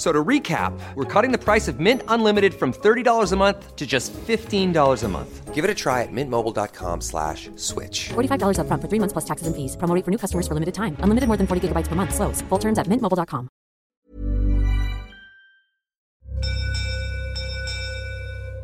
F- 0.00 0.06
So 0.06 0.12
to 0.12 0.24
recap, 0.24 0.72
we're 0.94 1.04
cutting 1.04 1.30
the 1.30 1.36
price 1.36 1.68
of 1.68 1.78
Mint 1.78 2.02
Unlimited 2.08 2.54
from 2.54 2.72
$30 2.72 3.32
a 3.32 3.36
month 3.36 3.76
to 3.76 3.86
just 3.86 4.14
$15 4.14 5.04
a 5.04 5.08
month. 5.08 5.54
Give 5.54 5.62
it 5.62 5.70
a 5.70 5.74
try 5.74 6.00
at 6.04 6.08
mintmobile.com 6.10 7.02
slash 7.02 7.50
switch. 7.56 8.08
$45 8.08 8.56
upfront 8.56 8.80
for 8.80 8.88
three 8.88 8.98
months 8.98 9.12
plus 9.12 9.26
taxes 9.26 9.46
and 9.46 9.54
fees. 9.54 9.76
Promo 9.76 9.94
rate 9.94 10.04
for 10.06 10.10
new 10.10 10.16
customers 10.16 10.48
for 10.48 10.54
limited 10.54 10.72
time. 10.72 10.96
Unlimited 11.00 11.28
more 11.28 11.36
than 11.36 11.46
40 11.46 11.68
gigabytes 11.68 11.86
per 11.86 11.96
month. 11.96 12.14
Slows. 12.14 12.40
Full 12.48 12.58
terms 12.58 12.78
at 12.78 12.86
mintmobile.com. 12.86 13.50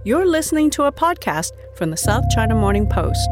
You're 0.04 0.24
listening 0.24 0.70
to 0.70 0.84
a 0.84 0.92
podcast 0.92 1.50
from 1.76 1.90
the 1.90 1.96
South 1.98 2.24
China 2.30 2.54
Morning 2.54 2.86
Post. 2.88 3.28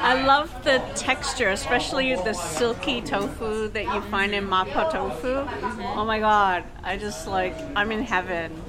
I 0.00 0.24
love 0.24 0.64
the 0.64 0.82
texture, 0.94 1.48
especially 1.50 2.14
the 2.14 2.32
silky 2.32 3.00
tofu 3.00 3.68
that 3.68 3.84
you 3.84 4.00
find 4.02 4.32
in 4.32 4.46
mapo 4.46 4.90
tofu. 4.90 5.46
Oh 5.96 6.04
my 6.04 6.18
god, 6.20 6.64
I 6.82 6.96
just 6.96 7.26
like, 7.26 7.54
I'm 7.74 7.90
in 7.90 8.02
heaven. 8.02 8.62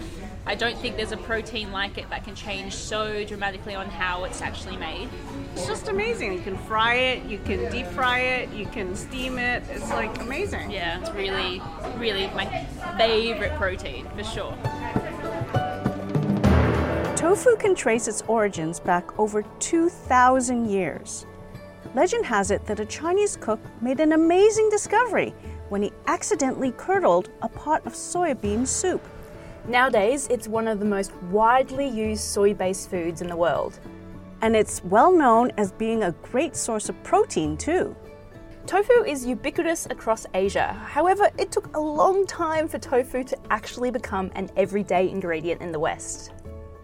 I 0.45 0.55
don't 0.55 0.77
think 0.79 0.97
there's 0.97 1.11
a 1.11 1.17
protein 1.17 1.71
like 1.71 1.99
it 1.99 2.09
that 2.09 2.23
can 2.23 2.33
change 2.33 2.73
so 2.73 3.23
dramatically 3.23 3.75
on 3.75 3.87
how 3.87 4.23
it's 4.23 4.41
actually 4.41 4.77
made. 4.77 5.07
It's 5.53 5.67
just 5.67 5.89
amazing. 5.89 6.33
You 6.33 6.41
can 6.41 6.57
fry 6.57 6.95
it, 6.95 7.23
you 7.25 7.37
can 7.37 7.71
deep 7.71 7.85
fry 7.87 8.19
it, 8.19 8.49
you 8.49 8.65
can 8.65 8.95
steam 8.95 9.37
it. 9.37 9.61
It's 9.69 9.89
like 9.91 10.19
amazing. 10.21 10.71
Yeah, 10.71 10.99
it's 10.99 11.11
really, 11.11 11.61
really 11.97 12.27
my 12.35 12.47
favorite 12.97 13.53
protein 13.57 14.07
for 14.15 14.23
sure. 14.23 14.57
Tofu 17.29 17.55
can 17.57 17.75
trace 17.75 18.07
its 18.07 18.23
origins 18.27 18.79
back 18.79 19.19
over 19.19 19.43
2,000 19.59 20.67
years. 20.67 21.27
Legend 21.93 22.25
has 22.25 22.49
it 22.49 22.65
that 22.65 22.79
a 22.79 22.85
Chinese 22.87 23.37
cook 23.37 23.59
made 23.81 23.99
an 23.99 24.13
amazing 24.13 24.67
discovery 24.71 25.35
when 25.69 25.83
he 25.83 25.93
accidentally 26.07 26.71
curdled 26.71 27.29
a 27.43 27.47
pot 27.47 27.85
of 27.85 27.93
soybean 27.93 28.65
soup. 28.65 29.07
Nowadays, 29.67 30.27
it's 30.31 30.47
one 30.47 30.67
of 30.67 30.79
the 30.79 30.85
most 30.85 31.13
widely 31.29 31.87
used 31.87 32.23
soy 32.23 32.55
based 32.55 32.89
foods 32.89 33.21
in 33.21 33.27
the 33.27 33.37
world. 33.37 33.77
And 34.41 34.55
it's 34.55 34.83
well 34.83 35.11
known 35.11 35.51
as 35.55 35.71
being 35.71 36.01
a 36.01 36.15
great 36.31 36.55
source 36.55 36.89
of 36.89 37.03
protein, 37.03 37.57
too. 37.57 37.95
Tofu 38.65 39.03
is 39.03 39.23
ubiquitous 39.23 39.85
across 39.91 40.25
Asia. 40.33 40.73
However, 40.73 41.29
it 41.37 41.51
took 41.51 41.75
a 41.75 41.79
long 41.79 42.25
time 42.25 42.67
for 42.67 42.79
tofu 42.79 43.23
to 43.23 43.37
actually 43.51 43.91
become 43.91 44.31
an 44.33 44.49
everyday 44.57 45.11
ingredient 45.11 45.61
in 45.61 45.71
the 45.71 45.79
West. 45.79 46.31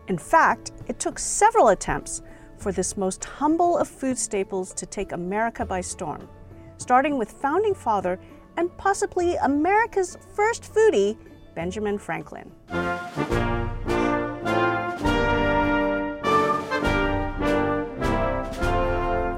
In 0.08 0.20
fact, 0.20 0.72
it 0.88 1.00
took 1.00 1.18
several 1.18 1.70
attempts 1.70 2.22
for 2.58 2.72
this 2.72 2.96
most 2.96 3.26
humble 3.26 3.76
of 3.80 3.88
food 3.88 4.20
staples 4.20 4.72
to 4.76 4.86
take 4.86 5.12
America 5.14 5.66
by 5.66 5.82
storm, 5.82 6.30
starting 6.78 7.18
with 7.18 7.32
founding 7.32 7.74
father 7.74 8.20
and 8.56 8.76
possibly 8.78 9.36
America's 9.38 10.16
first 10.36 10.72
foodie, 10.72 11.18
Benjamin 11.56 11.98
Franklin. 11.98 12.52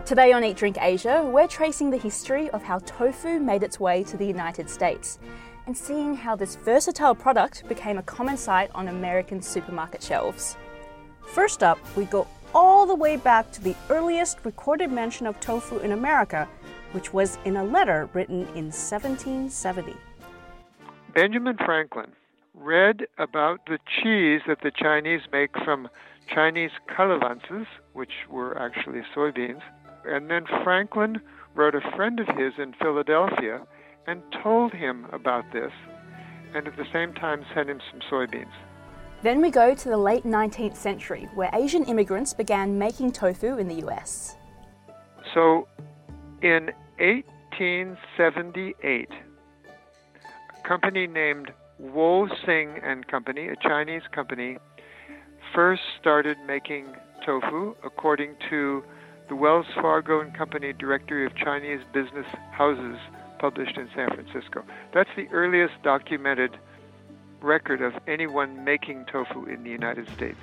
Today 0.06 0.34
on 0.34 0.44
Eat 0.44 0.58
Drink 0.58 0.78
Asia, 0.82 1.24
we're 1.24 1.48
tracing 1.48 1.90
the 1.90 1.98
history 1.98 2.50
of 2.50 2.62
how 2.62 2.80
tofu 2.80 3.40
made 3.40 3.64
its 3.64 3.80
way 3.80 4.04
to 4.04 4.18
the 4.18 4.26
United 4.26 4.70
States 4.70 5.20
and 5.68 5.78
seeing 5.78 6.16
how 6.16 6.36
this 6.36 6.56
versatile 6.56 7.14
product 7.14 7.68
became 7.68 7.98
a 7.98 8.04
common 8.04 8.38
sight 8.38 8.72
on 8.74 8.88
American 8.88 9.42
supermarket 9.42 10.02
shelves. 10.02 10.58
First 11.28 11.62
up, 11.62 11.78
we 11.96 12.06
go 12.06 12.26
all 12.56 12.88
the 12.88 12.96
way 12.96 13.18
back 13.18 13.52
to 13.52 13.62
the 13.62 13.76
earliest 13.90 14.40
recorded 14.46 14.90
mention 14.90 15.28
of 15.28 15.40
tofu 15.42 15.78
in 15.80 15.92
America, 15.92 16.48
which 16.94 17.14
was 17.14 17.38
in 17.44 17.58
a 17.58 17.64
letter 17.64 18.10
written 18.14 18.42
in 18.56 18.72
1770. 18.72 19.94
Benjamin 21.14 21.58
Franklin 21.58 22.12
read 22.54 23.06
about 23.18 23.66
the 23.68 23.78
cheese 24.02 24.42
that 24.48 24.62
the 24.62 24.72
Chinese 24.72 25.22
make 25.32 25.52
from 25.64 25.90
Chinese 26.34 26.72
calavances, 26.88 27.68
which 27.94 28.12
were 28.30 28.58
actually 28.58 29.02
soybeans. 29.16 29.62
And 30.06 30.30
then 30.30 30.46
Franklin 30.64 31.20
wrote 31.56 31.76
a 31.76 31.82
friend 31.96 32.20
of 32.20 32.28
his 32.28 32.54
in 32.58 32.74
Philadelphia 32.74 33.62
and 34.08 34.24
told 34.42 34.74
him 34.74 35.06
about 35.12 35.46
this, 35.52 35.72
and 36.56 36.68
at 36.68 36.76
the 36.78 36.88
same 36.92 37.14
time 37.14 37.46
sent 37.54 37.70
him 37.70 37.80
some 37.92 38.00
soybeans. 38.10 38.54
Then 39.22 39.42
we 39.42 39.52
go 39.52 39.76
to 39.76 39.90
the 39.90 39.98
late 39.98 40.24
19th 40.24 40.78
century, 40.78 41.28
where 41.36 41.50
Asian 41.54 41.84
immigrants 41.86 42.34
began 42.34 42.78
making 42.78 43.12
tofu 43.12 43.58
in 43.58 43.68
the 43.68 43.86
US. 43.88 44.38
So 45.34 45.68
in 46.42 46.72
1878, 47.00 49.10
a 49.10 50.68
company 50.68 51.08
named 51.08 51.52
Wo 51.80 52.28
Sing 52.46 52.80
and 52.84 53.08
Company, 53.08 53.50
a 53.50 53.56
Chinese 53.58 54.04
company, 54.12 54.58
first 55.54 55.82
started 56.00 56.38
making 56.48 56.88
tofu 57.26 57.76
according 57.84 58.36
to 58.50 58.84
the 59.30 59.36
Wells 59.36 59.66
Fargo 59.76 60.22
and 60.22 60.34
Company 60.36 60.74
Directory 60.74 61.26
of 61.26 61.36
Chinese 61.36 61.82
Business 61.94 62.26
Houses 62.52 62.98
published 63.40 63.78
in 63.78 63.90
San 63.96 64.10
Francisco. 64.10 64.64
That's 64.94 65.10
the 65.16 65.28
earliest 65.30 65.74
documented 65.84 66.58
record 67.42 67.82
of 67.82 67.94
anyone 68.08 68.64
making 68.64 69.06
tofu 69.12 69.46
in 69.46 69.64
the 69.64 69.70
United 69.70 70.10
States. 70.10 70.38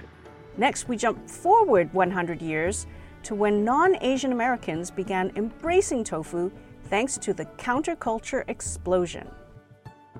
Next, 0.56 0.88
we 0.88 0.97
jump 0.97 1.28
forward 1.28 1.93
100 1.93 2.41
years 2.41 2.87
to 3.25 3.34
when 3.34 3.65
non 3.65 3.97
Asian 4.03 4.32
Americans 4.32 4.91
began 4.91 5.32
embracing 5.37 6.05
tofu 6.05 6.53
thanks 6.84 7.19
to 7.19 7.32
the 7.32 7.44
counterculture 7.56 8.44
explosion. 8.49 9.28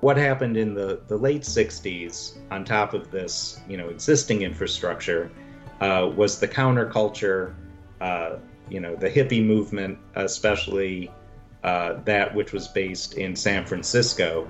What 0.01 0.17
happened 0.17 0.57
in 0.57 0.73
the, 0.73 1.01
the 1.07 1.17
late 1.17 1.43
60s, 1.43 2.37
on 2.51 2.65
top 2.65 2.93
of 2.93 3.11
this 3.11 3.61
you 3.69 3.77
know, 3.77 3.87
existing 3.87 4.41
infrastructure, 4.41 5.31
uh, 5.79 6.11
was 6.15 6.39
the 6.39 6.47
counterculture, 6.47 7.53
uh, 8.01 8.37
you 8.69 8.79
know, 8.79 8.95
the 8.95 9.09
hippie 9.09 9.45
movement, 9.45 9.97
especially 10.15 11.11
uh, 11.65 11.99
that 12.05 12.33
which 12.33 12.53
was 12.53 12.67
based 12.67 13.15
in 13.15 13.35
San 13.35 13.65
Francisco. 13.65 14.47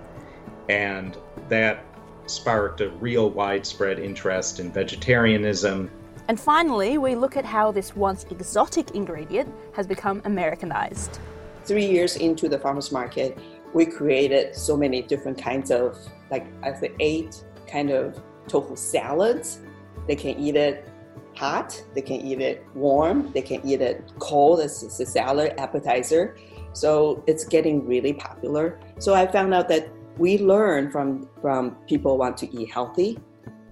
And 0.68 1.18
that 1.48 1.86
sparked 2.26 2.82
a 2.82 2.90
real 2.90 3.30
widespread 3.30 4.00
interest 4.00 4.60
in 4.60 4.70
vegetarianism. 4.70 5.90
And 6.28 6.38
finally, 6.38 6.98
we 6.98 7.16
look 7.16 7.38
at 7.38 7.46
how 7.46 7.72
this 7.72 7.96
once 7.96 8.26
exotic 8.30 8.92
ingredient 8.92 9.54
has 9.76 9.88
become 9.88 10.22
Americanized. 10.26 11.20
Three 11.64 11.86
years 11.86 12.18
into 12.18 12.50
the 12.50 12.60
farmers 12.60 12.92
market, 12.92 13.38
we 13.74 13.86
created 13.86 14.54
so 14.54 14.76
many 14.76 15.02
different 15.02 15.38
kinds 15.42 15.72
of, 15.72 15.98
like 16.30 16.46
I 16.64 16.72
think, 16.72 16.96
eight 17.00 17.46
kind 17.66 17.92
of 17.92 18.22
tofu 18.48 18.76
salads. 18.76 19.60
They 20.06 20.18
can 20.18 20.38
eat 20.38 20.58
it 20.58 20.90
hot, 21.36 21.82
they 21.94 22.02
can 22.02 22.18
eat 22.18 22.42
it 22.42 22.66
warm, 22.74 23.32
they 23.32 23.42
can 23.42 23.66
eat 23.66 23.80
it 23.80 24.04
cold 24.20 24.60
as 24.60 24.84
a 25.00 25.06
salad 25.06 25.54
appetizer. 25.58 26.36
So 26.76 27.24
it's 27.26 27.46
getting 27.46 27.88
really 27.88 28.12
popular. 28.12 28.78
So 29.00 29.14
I 29.14 29.26
found 29.26 29.54
out 29.54 29.70
that 29.70 29.88
we 30.18 30.38
learn 30.38 30.92
from 30.92 31.30
from 31.42 31.72
people 31.88 32.18
want 32.18 32.36
to 32.40 32.54
eat 32.54 32.70
healthy. 32.70 33.18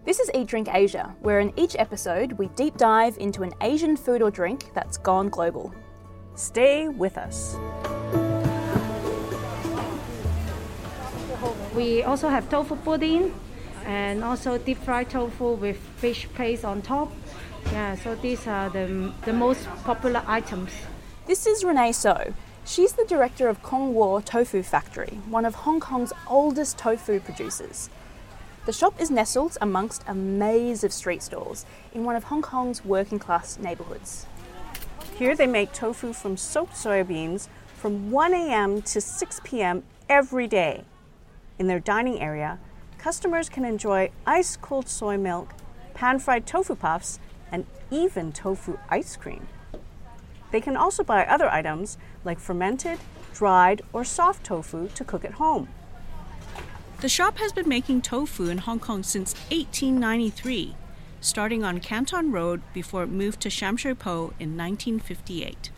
This 0.05 0.21
is 0.21 0.31
Eat 0.33 0.47
Drink 0.47 0.69
Asia, 0.73 1.13
where 1.19 1.41
in 1.41 1.51
each 1.57 1.75
episode 1.77 2.31
we 2.33 2.47
deep 2.55 2.77
dive 2.77 3.17
into 3.17 3.43
an 3.43 3.51
Asian 3.59 3.97
food 3.97 4.21
or 4.21 4.31
drink 4.31 4.71
that's 4.73 4.97
gone 4.97 5.27
global. 5.27 5.73
Stay 6.35 6.87
with 6.87 7.17
us. 7.17 7.57
We 11.75 12.03
also 12.03 12.29
have 12.29 12.49
tofu 12.49 12.77
pudding 12.77 13.33
and 13.85 14.23
also 14.23 14.57
deep 14.57 14.77
fried 14.77 15.09
tofu 15.09 15.55
with 15.55 15.77
fish 15.97 16.27
paste 16.35 16.63
on 16.63 16.81
top. 16.81 17.11
Yeah, 17.71 17.95
so 17.95 18.15
these 18.15 18.47
are 18.47 18.69
the, 18.69 19.11
the 19.25 19.33
most 19.33 19.67
popular 19.83 20.23
items. 20.25 20.71
This 21.25 21.47
is 21.47 21.63
Renee 21.63 21.91
So. 21.91 22.33
She's 22.65 22.93
the 22.93 23.03
director 23.03 23.49
of 23.49 23.61
Kong 23.61 23.93
Wo 23.93 24.21
Tofu 24.21 24.63
Factory, 24.63 25.19
one 25.27 25.43
of 25.43 25.53
Hong 25.53 25.81
Kong's 25.81 26.13
oldest 26.29 26.77
tofu 26.77 27.19
producers. 27.19 27.89
The 28.65 28.71
shop 28.71 29.01
is 29.01 29.11
nestled 29.11 29.57
amongst 29.59 30.05
a 30.07 30.15
maze 30.15 30.85
of 30.85 30.93
street 30.93 31.21
stalls 31.21 31.65
in 31.93 32.05
one 32.05 32.15
of 32.15 32.25
Hong 32.25 32.41
Kong's 32.41 32.85
working 32.85 33.19
class 33.19 33.59
neighborhoods. 33.59 34.27
Here 35.17 35.35
they 35.35 35.45
make 35.45 35.73
tofu 35.73 36.13
from 36.13 36.37
soaked 36.37 36.75
soybeans 36.75 37.49
from 37.75 38.11
1 38.11 38.33
a.m. 38.33 38.81
to 38.83 39.01
6 39.01 39.41
p.m. 39.43 39.83
every 40.07 40.47
day. 40.47 40.85
In 41.59 41.67
their 41.67 41.81
dining 41.81 42.21
area, 42.21 42.59
customers 42.97 43.49
can 43.49 43.65
enjoy 43.65 44.09
ice 44.25 44.55
cold 44.55 44.87
soy 44.87 45.17
milk, 45.17 45.53
pan 45.93 46.17
fried 46.17 46.47
tofu 46.47 46.75
puffs, 46.75 47.19
and 47.51 47.65
even 47.91 48.31
tofu 48.31 48.79
ice 48.89 49.17
cream. 49.17 49.47
They 50.51 50.61
can 50.61 50.77
also 50.77 51.03
buy 51.03 51.25
other 51.25 51.49
items 51.49 51.97
like 52.23 52.39
fermented, 52.39 52.99
dried, 53.33 53.81
or 53.91 54.03
soft 54.03 54.45
tofu 54.45 54.87
to 54.89 55.03
cook 55.03 55.25
at 55.25 55.33
home. 55.33 55.67
The 57.01 57.09
shop 57.09 57.37
has 57.39 57.51
been 57.51 57.67
making 57.67 58.01
tofu 58.01 58.47
in 58.47 58.59
Hong 58.59 58.79
Kong 58.79 59.03
since 59.03 59.33
1893, 59.51 60.75
starting 61.19 61.63
on 61.63 61.79
Canton 61.79 62.31
Road 62.31 62.61
before 62.73 63.03
it 63.03 63.09
moved 63.09 63.41
to 63.41 63.49
Sham 63.49 63.75
Shui 63.75 63.93
Po 63.93 64.33
in 64.39 64.55
1958. 64.55 65.71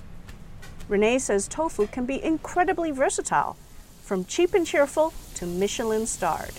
Renee 0.88 1.18
says 1.18 1.47
tofu 1.47 1.88
can 1.88 2.06
be 2.06 2.24
incredibly 2.24 2.91
versatile, 2.91 3.57
from 4.03 4.24
cheap 4.25 4.53
and 4.53 4.68
cheerful 4.68 5.13
to 5.33 5.48
Michelin 5.48 6.06
starred. 6.06 6.53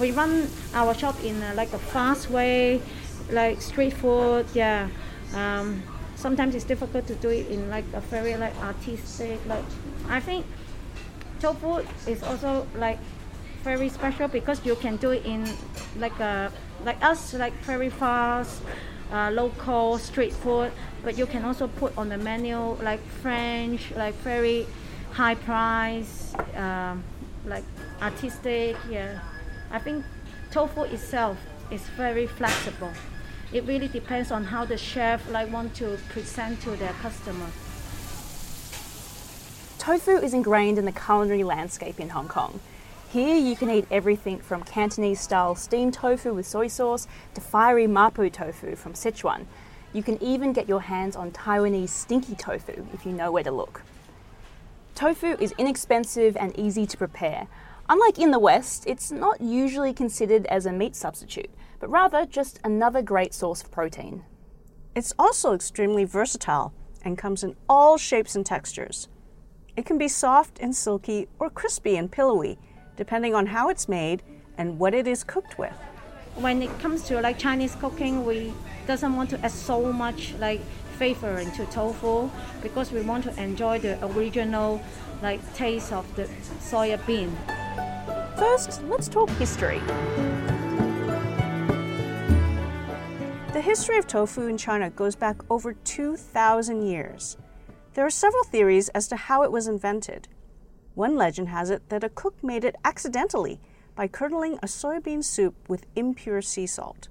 We 0.00 0.10
run 0.10 0.48
our 0.74 0.94
shop 0.94 1.22
in 1.22 1.40
a, 1.42 1.54
like 1.54 1.72
a 1.72 1.78
fast 1.78 2.30
way, 2.30 2.80
like 3.30 3.60
street 3.60 3.92
food. 3.92 4.46
Yeah, 4.54 4.88
um, 5.34 5.82
sometimes 6.20 6.54
it's 6.54 6.64
difficult 6.64 7.06
to 7.06 7.14
do 7.16 7.30
it 7.30 7.46
in 7.48 7.70
like 7.70 7.84
a 7.94 8.00
very 8.00 8.36
like 8.36 8.56
artistic. 8.62 9.40
Like 9.46 9.64
I 10.08 10.20
think 10.20 10.44
tofu 11.40 11.82
is 12.06 12.22
also 12.22 12.66
like 12.76 12.98
very 13.64 13.88
special 13.88 14.28
because 14.28 14.64
you 14.64 14.76
can 14.76 14.96
do 14.96 15.10
it 15.10 15.24
in 15.24 15.44
like 15.98 16.18
a 16.20 16.52
like 16.84 17.02
us 17.02 17.34
like 17.34 17.52
very 17.64 17.90
fast 17.90 18.62
uh, 19.12 19.30
local 19.30 19.98
street 19.98 20.32
food 20.32 20.70
but 21.02 21.18
you 21.18 21.26
can 21.26 21.44
also 21.44 21.66
put 21.66 21.96
on 21.98 22.08
the 22.08 22.16
menu 22.16 22.56
like 22.82 23.00
french 23.22 23.90
like 23.96 24.14
very 24.22 24.66
high 25.12 25.34
price 25.34 26.34
um, 26.54 27.02
like 27.44 27.64
artistic 28.00 28.76
yeah 28.88 29.18
i 29.72 29.78
think 29.78 30.04
tofu 30.50 30.82
itself 30.82 31.36
is 31.70 31.82
very 31.96 32.26
flexible 32.26 32.92
it 33.52 33.64
really 33.64 33.88
depends 33.88 34.30
on 34.30 34.44
how 34.44 34.64
the 34.64 34.76
chef 34.76 35.28
like 35.30 35.52
want 35.52 35.74
to 35.74 35.98
present 36.10 36.60
to 36.62 36.70
their 36.70 36.92
customer 36.94 37.46
Tofu 39.80 40.18
is 40.18 40.34
ingrained 40.34 40.76
in 40.76 40.84
the 40.84 40.92
culinary 40.92 41.42
landscape 41.42 41.98
in 41.98 42.10
Hong 42.10 42.28
Kong. 42.28 42.60
Here 43.10 43.34
you 43.34 43.56
can 43.56 43.70
eat 43.70 43.86
everything 43.90 44.38
from 44.38 44.62
Cantonese 44.62 45.22
style 45.22 45.54
steamed 45.54 45.94
tofu 45.94 46.34
with 46.34 46.46
soy 46.46 46.68
sauce 46.68 47.08
to 47.34 47.40
fiery 47.40 47.86
mapo 47.86 48.30
tofu 48.30 48.76
from 48.76 48.92
Sichuan. 48.92 49.46
You 49.94 50.02
can 50.02 50.22
even 50.22 50.52
get 50.52 50.68
your 50.68 50.82
hands 50.82 51.16
on 51.16 51.30
Taiwanese 51.30 51.88
stinky 51.88 52.34
tofu 52.34 52.86
if 52.92 53.06
you 53.06 53.12
know 53.12 53.32
where 53.32 53.42
to 53.42 53.50
look. 53.50 53.80
Tofu 54.94 55.38
is 55.40 55.54
inexpensive 55.56 56.36
and 56.36 56.56
easy 56.58 56.86
to 56.86 56.98
prepare. 56.98 57.48
Unlike 57.88 58.18
in 58.18 58.32
the 58.32 58.38
West, 58.38 58.84
it's 58.86 59.10
not 59.10 59.40
usually 59.40 59.94
considered 59.94 60.44
as 60.46 60.66
a 60.66 60.72
meat 60.72 60.94
substitute, 60.94 61.50
but 61.80 61.90
rather 61.90 62.24
just 62.26 62.60
another 62.62 63.02
great 63.02 63.34
source 63.34 63.62
of 63.62 63.70
protein. 63.70 64.22
It's 64.94 65.14
also 65.18 65.54
extremely 65.54 66.04
versatile 66.04 66.72
and 67.02 67.18
comes 67.18 67.42
in 67.42 67.56
all 67.68 67.96
shapes 67.96 68.36
and 68.36 68.46
textures. 68.46 69.08
It 69.76 69.86
can 69.86 69.98
be 69.98 70.08
soft 70.08 70.58
and 70.60 70.76
silky 70.76 71.26
or 71.38 71.48
crispy 71.48 71.96
and 71.96 72.12
pillowy, 72.12 72.58
depending 72.96 73.34
on 73.34 73.46
how 73.46 73.70
it's 73.70 73.88
made 73.88 74.22
and 74.58 74.78
what 74.78 74.94
it 74.94 75.06
is 75.06 75.24
cooked 75.24 75.58
with. 75.58 75.74
when 76.36 76.62
it 76.62 76.78
comes 76.80 77.02
to 77.02 77.20
like 77.20 77.38
Chinese 77.38 77.74
cooking, 77.76 78.24
we 78.24 78.52
doesn't 78.86 79.14
want 79.16 79.30
to 79.30 79.38
add 79.44 79.50
so 79.50 79.92
much 79.92 80.34
like 80.38 80.60
flavor 80.96 81.38
into 81.38 81.64
tofu 81.66 82.30
because 82.62 82.92
we 82.92 83.00
want 83.02 83.24
to 83.24 83.42
enjoy 83.42 83.78
the 83.78 83.98
original 84.12 84.80
like 85.22 85.40
taste 85.54 85.92
of 85.92 86.04
the 86.16 86.24
soya 86.60 86.98
bean. 87.06 87.36
First, 88.36 88.82
let's 88.84 89.08
talk 89.08 89.28
history. 89.30 89.80
The 93.52 93.60
history 93.60 93.98
of 93.98 94.06
tofu 94.06 94.46
in 94.46 94.56
China 94.56 94.90
goes 94.90 95.16
back 95.16 95.42
over 95.50 95.72
2,000 95.72 96.82
years. 96.86 97.36
There 97.94 98.06
are 98.06 98.10
several 98.10 98.44
theories 98.44 98.90
as 98.90 99.08
to 99.08 99.16
how 99.16 99.42
it 99.42 99.50
was 99.50 99.66
invented. 99.66 100.28
One 100.94 101.16
legend 101.16 101.48
has 101.48 101.68
it 101.68 101.88
that 101.88 102.04
a 102.04 102.10
cook 102.10 102.44
made 102.44 102.64
it 102.64 102.76
accidentally 102.84 103.60
by 103.96 104.06
curdling 104.06 104.54
a 104.62 104.66
soybean 104.66 105.24
soup 105.24 105.68
with 105.68 105.86
impure 105.96 106.40
sea 106.40 106.68
salt. 106.68 107.08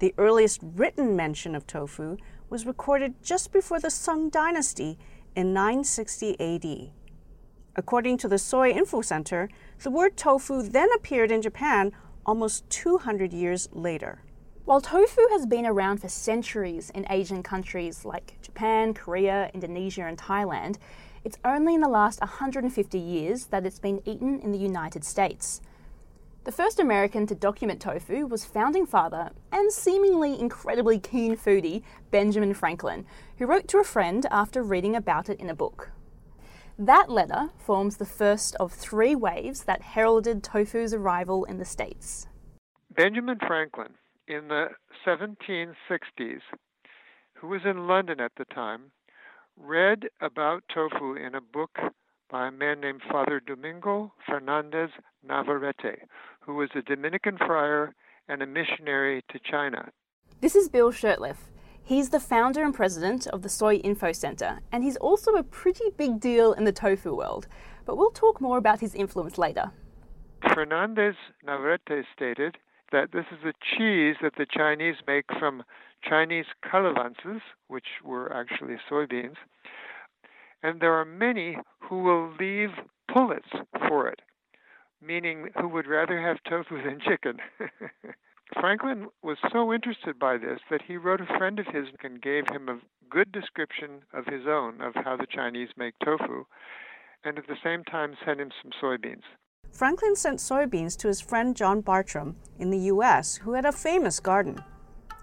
The 0.00 0.12
earliest 0.18 0.60
written 0.62 1.16
mention 1.16 1.54
of 1.54 1.66
tofu 1.66 2.18
was 2.50 2.66
recorded 2.66 3.22
just 3.22 3.50
before 3.50 3.80
the 3.80 3.90
Sung 3.90 4.28
dynasty 4.28 4.98
in 5.34 5.54
960 5.54 6.38
AD. 6.38 6.90
According 7.76 8.18
to 8.18 8.28
the 8.28 8.38
Soy 8.38 8.72
Info 8.72 9.00
Center, 9.00 9.48
the 9.82 9.90
word 9.90 10.18
tofu 10.18 10.60
then 10.60 10.90
appeared 10.94 11.32
in 11.32 11.40
Japan 11.40 11.92
almost 12.26 12.68
200 12.68 13.32
years 13.32 13.70
later. 13.72 14.22
While 14.70 14.80
tofu 14.80 15.22
has 15.32 15.46
been 15.46 15.66
around 15.66 16.00
for 16.00 16.08
centuries 16.08 16.90
in 16.90 17.04
Asian 17.10 17.42
countries 17.42 18.04
like 18.04 18.40
Japan, 18.40 18.94
Korea, 18.94 19.50
Indonesia, 19.52 20.04
and 20.04 20.16
Thailand, 20.16 20.76
it's 21.24 21.40
only 21.44 21.74
in 21.74 21.80
the 21.80 21.88
last 21.88 22.20
150 22.20 22.96
years 22.96 23.46
that 23.46 23.66
it's 23.66 23.80
been 23.80 24.00
eaten 24.04 24.38
in 24.38 24.52
the 24.52 24.58
United 24.58 25.02
States. 25.02 25.60
The 26.44 26.52
first 26.52 26.78
American 26.78 27.26
to 27.26 27.34
document 27.34 27.80
tofu 27.80 28.28
was 28.28 28.44
founding 28.44 28.86
father 28.86 29.30
and 29.50 29.72
seemingly 29.72 30.38
incredibly 30.38 31.00
keen 31.00 31.36
foodie 31.36 31.82
Benjamin 32.12 32.54
Franklin, 32.54 33.06
who 33.38 33.46
wrote 33.46 33.66
to 33.66 33.78
a 33.78 33.84
friend 33.84 34.24
after 34.30 34.62
reading 34.62 34.94
about 34.94 35.28
it 35.28 35.40
in 35.40 35.50
a 35.50 35.54
book. 35.56 35.90
That 36.78 37.10
letter 37.10 37.50
forms 37.58 37.96
the 37.96 38.06
first 38.06 38.54
of 38.60 38.72
three 38.72 39.16
waves 39.16 39.64
that 39.64 39.82
heralded 39.82 40.44
tofu's 40.44 40.94
arrival 40.94 41.44
in 41.46 41.58
the 41.58 41.64
States. 41.64 42.28
Benjamin 42.94 43.38
Franklin, 43.44 43.94
in 44.30 44.46
the 44.46 44.68
1760s, 45.04 46.40
who 47.34 47.48
was 47.48 47.62
in 47.64 47.88
London 47.88 48.20
at 48.20 48.30
the 48.38 48.44
time, 48.44 48.92
read 49.56 50.04
about 50.20 50.62
tofu 50.72 51.14
in 51.14 51.34
a 51.34 51.40
book 51.40 51.76
by 52.30 52.46
a 52.46 52.52
man 52.52 52.80
named 52.80 53.02
Father 53.10 53.42
Domingo 53.44 54.12
Fernandez 54.24 54.90
Navarrete, 55.26 56.02
who 56.40 56.54
was 56.54 56.70
a 56.76 56.82
Dominican 56.82 57.38
friar 57.38 57.92
and 58.28 58.40
a 58.40 58.46
missionary 58.46 59.24
to 59.32 59.40
China. 59.50 59.90
This 60.40 60.54
is 60.54 60.68
Bill 60.68 60.92
Shurtleff. 60.92 61.36
He's 61.82 62.10
the 62.10 62.20
founder 62.20 62.62
and 62.62 62.72
president 62.72 63.26
of 63.26 63.42
the 63.42 63.48
Soy 63.48 63.76
Info 63.76 64.12
Center, 64.12 64.60
and 64.70 64.84
he's 64.84 64.96
also 64.98 65.32
a 65.32 65.42
pretty 65.42 65.90
big 65.96 66.20
deal 66.20 66.52
in 66.52 66.62
the 66.62 66.72
tofu 66.72 67.16
world. 67.16 67.48
But 67.84 67.96
we'll 67.96 68.12
talk 68.12 68.40
more 68.40 68.58
about 68.58 68.78
his 68.78 68.94
influence 68.94 69.38
later. 69.38 69.72
Fernandez 70.54 71.16
Navarrete 71.44 72.04
stated 72.14 72.58
that 72.92 73.12
this 73.12 73.26
is 73.30 73.44
a 73.44 73.52
cheese 73.76 74.16
that 74.22 74.34
the 74.36 74.46
Chinese 74.46 74.96
make 75.06 75.26
from 75.38 75.62
Chinese 76.02 76.46
calavances, 76.68 77.42
which 77.68 77.86
were 78.04 78.32
actually 78.32 78.76
soybeans, 78.90 79.36
and 80.62 80.80
there 80.80 80.94
are 80.94 81.04
many 81.04 81.56
who 81.80 82.02
will 82.02 82.32
leave 82.38 82.70
pullets 83.12 83.48
for 83.88 84.08
it, 84.08 84.20
meaning 85.00 85.48
who 85.60 85.68
would 85.68 85.86
rather 85.86 86.20
have 86.20 86.42
tofu 86.48 86.82
than 86.82 87.00
chicken. 87.00 87.38
Franklin 88.60 89.06
was 89.22 89.38
so 89.52 89.72
interested 89.72 90.18
by 90.18 90.36
this 90.36 90.60
that 90.70 90.82
he 90.82 90.96
wrote 90.96 91.20
a 91.20 91.38
friend 91.38 91.58
of 91.58 91.66
his 91.66 91.86
and 92.02 92.20
gave 92.20 92.44
him 92.48 92.68
a 92.68 92.80
good 93.08 93.30
description 93.32 94.02
of 94.12 94.26
his 94.26 94.46
own 94.46 94.80
of 94.80 94.94
how 94.94 95.16
the 95.16 95.26
Chinese 95.26 95.70
make 95.76 95.94
tofu, 96.04 96.44
and 97.24 97.38
at 97.38 97.46
the 97.46 97.56
same 97.62 97.84
time 97.84 98.16
sent 98.24 98.40
him 98.40 98.50
some 98.62 98.72
soybeans. 98.82 99.22
Franklin 99.72 100.14
sent 100.16 100.40
soybeans 100.40 100.96
to 100.98 101.08
his 101.08 101.20
friend 101.20 101.56
John 101.56 101.80
Bartram 101.80 102.36
in 102.58 102.70
the 102.70 102.78
U.S., 102.78 103.36
who 103.36 103.54
had 103.54 103.64
a 103.64 103.72
famous 103.72 104.20
garden. 104.20 104.62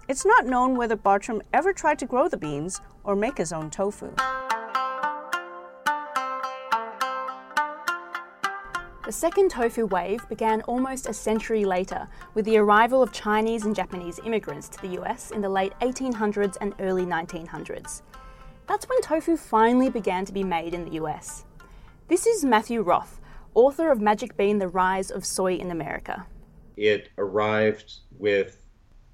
It's 0.08 0.24
not 0.24 0.46
known 0.46 0.76
whether 0.76 0.96
Bartram 0.96 1.42
ever 1.52 1.72
tried 1.72 1.98
to 2.00 2.06
grow 2.06 2.28
the 2.28 2.36
beans 2.36 2.80
or 3.04 3.14
make 3.14 3.38
his 3.38 3.52
own 3.52 3.70
tofu. 3.70 4.10
The 9.04 9.12
second 9.12 9.50
tofu 9.50 9.86
wave 9.86 10.28
began 10.28 10.60
almost 10.62 11.08
a 11.08 11.14
century 11.14 11.64
later 11.64 12.08
with 12.34 12.44
the 12.44 12.58
arrival 12.58 13.02
of 13.02 13.12
Chinese 13.12 13.64
and 13.64 13.74
Japanese 13.74 14.18
immigrants 14.24 14.68
to 14.68 14.82
the 14.82 15.00
US 15.00 15.30
in 15.30 15.40
the 15.40 15.48
late 15.48 15.72
1800s 15.80 16.56
and 16.60 16.74
early 16.80 17.06
1900s. 17.06 18.02
That's 18.66 18.86
when 18.88 19.00
tofu 19.00 19.36
finally 19.36 19.88
began 19.88 20.24
to 20.26 20.32
be 20.32 20.44
made 20.44 20.74
in 20.74 20.84
the 20.84 20.96
US. 21.02 21.44
This 22.08 22.26
is 22.26 22.44
Matthew 22.44 22.82
Roth, 22.82 23.18
author 23.54 23.90
of 23.90 24.00
Magic 24.00 24.36
Bean 24.36 24.58
The 24.58 24.68
Rise 24.68 25.10
of 25.10 25.24
Soy 25.24 25.54
in 25.54 25.70
America. 25.70 26.26
It 26.76 27.10
arrived 27.18 27.94
with 28.18 28.62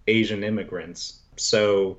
Asian 0.06 0.44
immigrants. 0.44 1.20
So, 1.36 1.98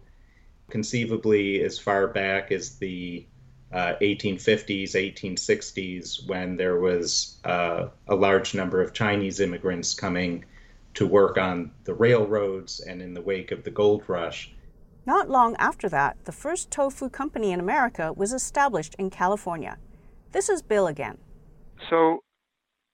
conceivably, 0.70 1.62
as 1.64 1.80
far 1.80 2.08
back 2.08 2.52
as 2.52 2.78
the 2.78 3.26
uh, 3.72 3.96
1850s, 4.02 4.92
1860s, 4.92 6.28
when 6.28 6.56
there 6.56 6.80
was 6.80 7.40
uh, 7.44 7.88
a 8.08 8.16
large 8.16 8.54
number 8.54 8.82
of 8.82 8.94
Chinese 8.94 9.40
immigrants 9.40 9.94
coming 9.94 10.46
to 10.94 11.06
work 11.06 11.38
on 11.38 11.72
the 11.84 11.94
railroads 11.94 12.80
and 12.80 13.02
in 13.02 13.14
the 13.14 13.22
wake 13.22 13.52
of 13.52 13.64
the 13.64 13.72
gold 13.72 14.04
rush. 14.08 14.54
Not 15.06 15.30
long 15.30 15.56
after 15.58 15.88
that, 15.90 16.18
the 16.26 16.32
first 16.32 16.72
tofu 16.72 17.10
company 17.10 17.52
in 17.52 17.60
America 17.60 18.14
was 18.14 18.34
established 18.34 18.96
in 18.98 19.10
California. 19.10 19.78
This 20.32 20.50
is 20.50 20.62
Bill 20.62 20.88
again. 20.88 21.18
So, 21.90 22.24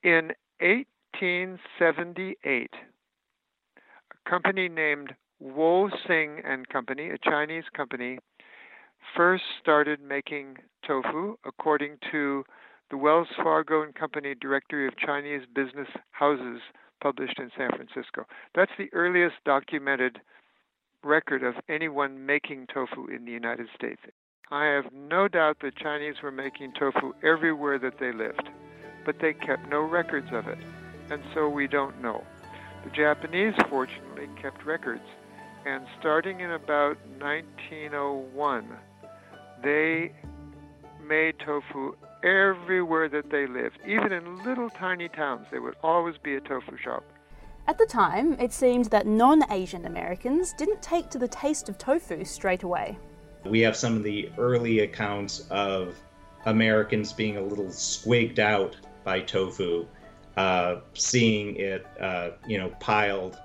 in 0.04 0.32
1878, 0.60 2.70
a 2.74 4.30
company 4.30 4.70
named 4.70 5.16
Wo 5.40 5.90
Sing 6.08 6.42
and 6.46 6.70
Company, 6.70 7.10
a 7.10 7.18
Chinese 7.18 7.64
company, 7.76 8.20
first 9.16 9.44
started 9.60 10.00
making 10.02 10.58
tofu 10.86 11.38
according 11.46 11.98
to 12.12 12.44
the 12.90 12.98
Wells 12.98 13.28
Fargo 13.38 13.82
and 13.82 13.96
Company 13.96 14.36
Directory 14.40 14.88
of 14.88 14.98
Chinese 14.98 15.42
Business 15.56 15.88
Houses 16.12 16.62
published 17.02 17.40
in 17.40 17.50
San 17.58 17.70
Francisco. 17.70 18.26
That's 18.54 18.72
the 18.78 18.90
earliest 18.94 19.36
documented 19.46 20.20
record 21.04 21.44
of 21.44 21.56
anyone 21.68 22.26
making 22.26 22.68
tofu 22.72 23.08
in 23.08 23.26
the 23.26 23.32
United 23.32 23.68
States. 23.76 24.02
I 24.52 24.66
have 24.66 24.86
no 24.94 25.28
doubt 25.28 25.58
the 25.62 25.72
Chinese 25.82 26.16
were 26.22 26.32
making 26.32 26.74
tofu 26.78 27.14
everywhere 27.24 27.80
that 27.80 28.00
they 28.00 28.12
lived, 28.12 28.50
but 29.06 29.20
they 29.20 29.34
kept 29.34 29.68
no 29.70 29.82
records 29.82 30.32
of 30.32 30.48
it, 30.48 30.58
and 31.10 31.22
so 31.34 31.50
we 31.50 31.68
don't 31.68 32.02
know. 32.02 32.24
The 32.84 32.90
Japanese, 32.90 33.54
fortunately, 33.70 34.28
kept 34.42 34.66
records, 34.66 35.04
and 35.66 35.86
starting 36.00 36.40
in 36.40 36.52
about 36.52 36.98
1901, 37.20 38.66
they 39.64 40.12
made 41.08 41.38
tofu 41.40 41.96
everywhere 42.24 43.10
that 43.10 43.30
they 43.30 43.48
lived. 43.48 43.78
Even 43.86 44.12
in 44.12 44.44
little 44.44 44.70
tiny 44.70 45.10
towns, 45.10 45.48
there 45.52 45.62
would 45.62 45.76
always 45.84 46.18
be 46.18 46.36
a 46.36 46.42
tofu 46.42 46.78
shop. 46.78 47.04
At 47.68 47.78
the 47.78 47.86
time, 47.86 48.34
it 48.40 48.52
seemed 48.52 48.86
that 48.86 49.06
non 49.06 49.44
Asian 49.52 49.86
Americans 49.86 50.54
didn't 50.54 50.82
take 50.82 51.10
to 51.12 51.20
the 51.20 51.28
taste 51.28 51.70
of 51.70 51.78
tofu 51.78 52.26
straight 52.26 52.64
away. 52.64 52.98
We 53.46 53.62
have 53.62 53.76
some 53.76 53.96
of 53.96 54.04
the 54.04 54.30
early 54.38 54.80
accounts 54.80 55.48
of 55.50 56.00
Americans 56.46 57.14
being 57.14 57.38
a 57.38 57.42
little 57.42 57.68
squigged 57.68 58.40
out 58.40 58.76
by 59.04 59.20
tofu, 59.22 59.86
uh, 60.38 60.78
seeing 60.94 61.56
it, 61.56 61.86
uh, 62.00 62.32
you 62.48 62.58
know, 62.58 62.70
piled, 62.80 63.38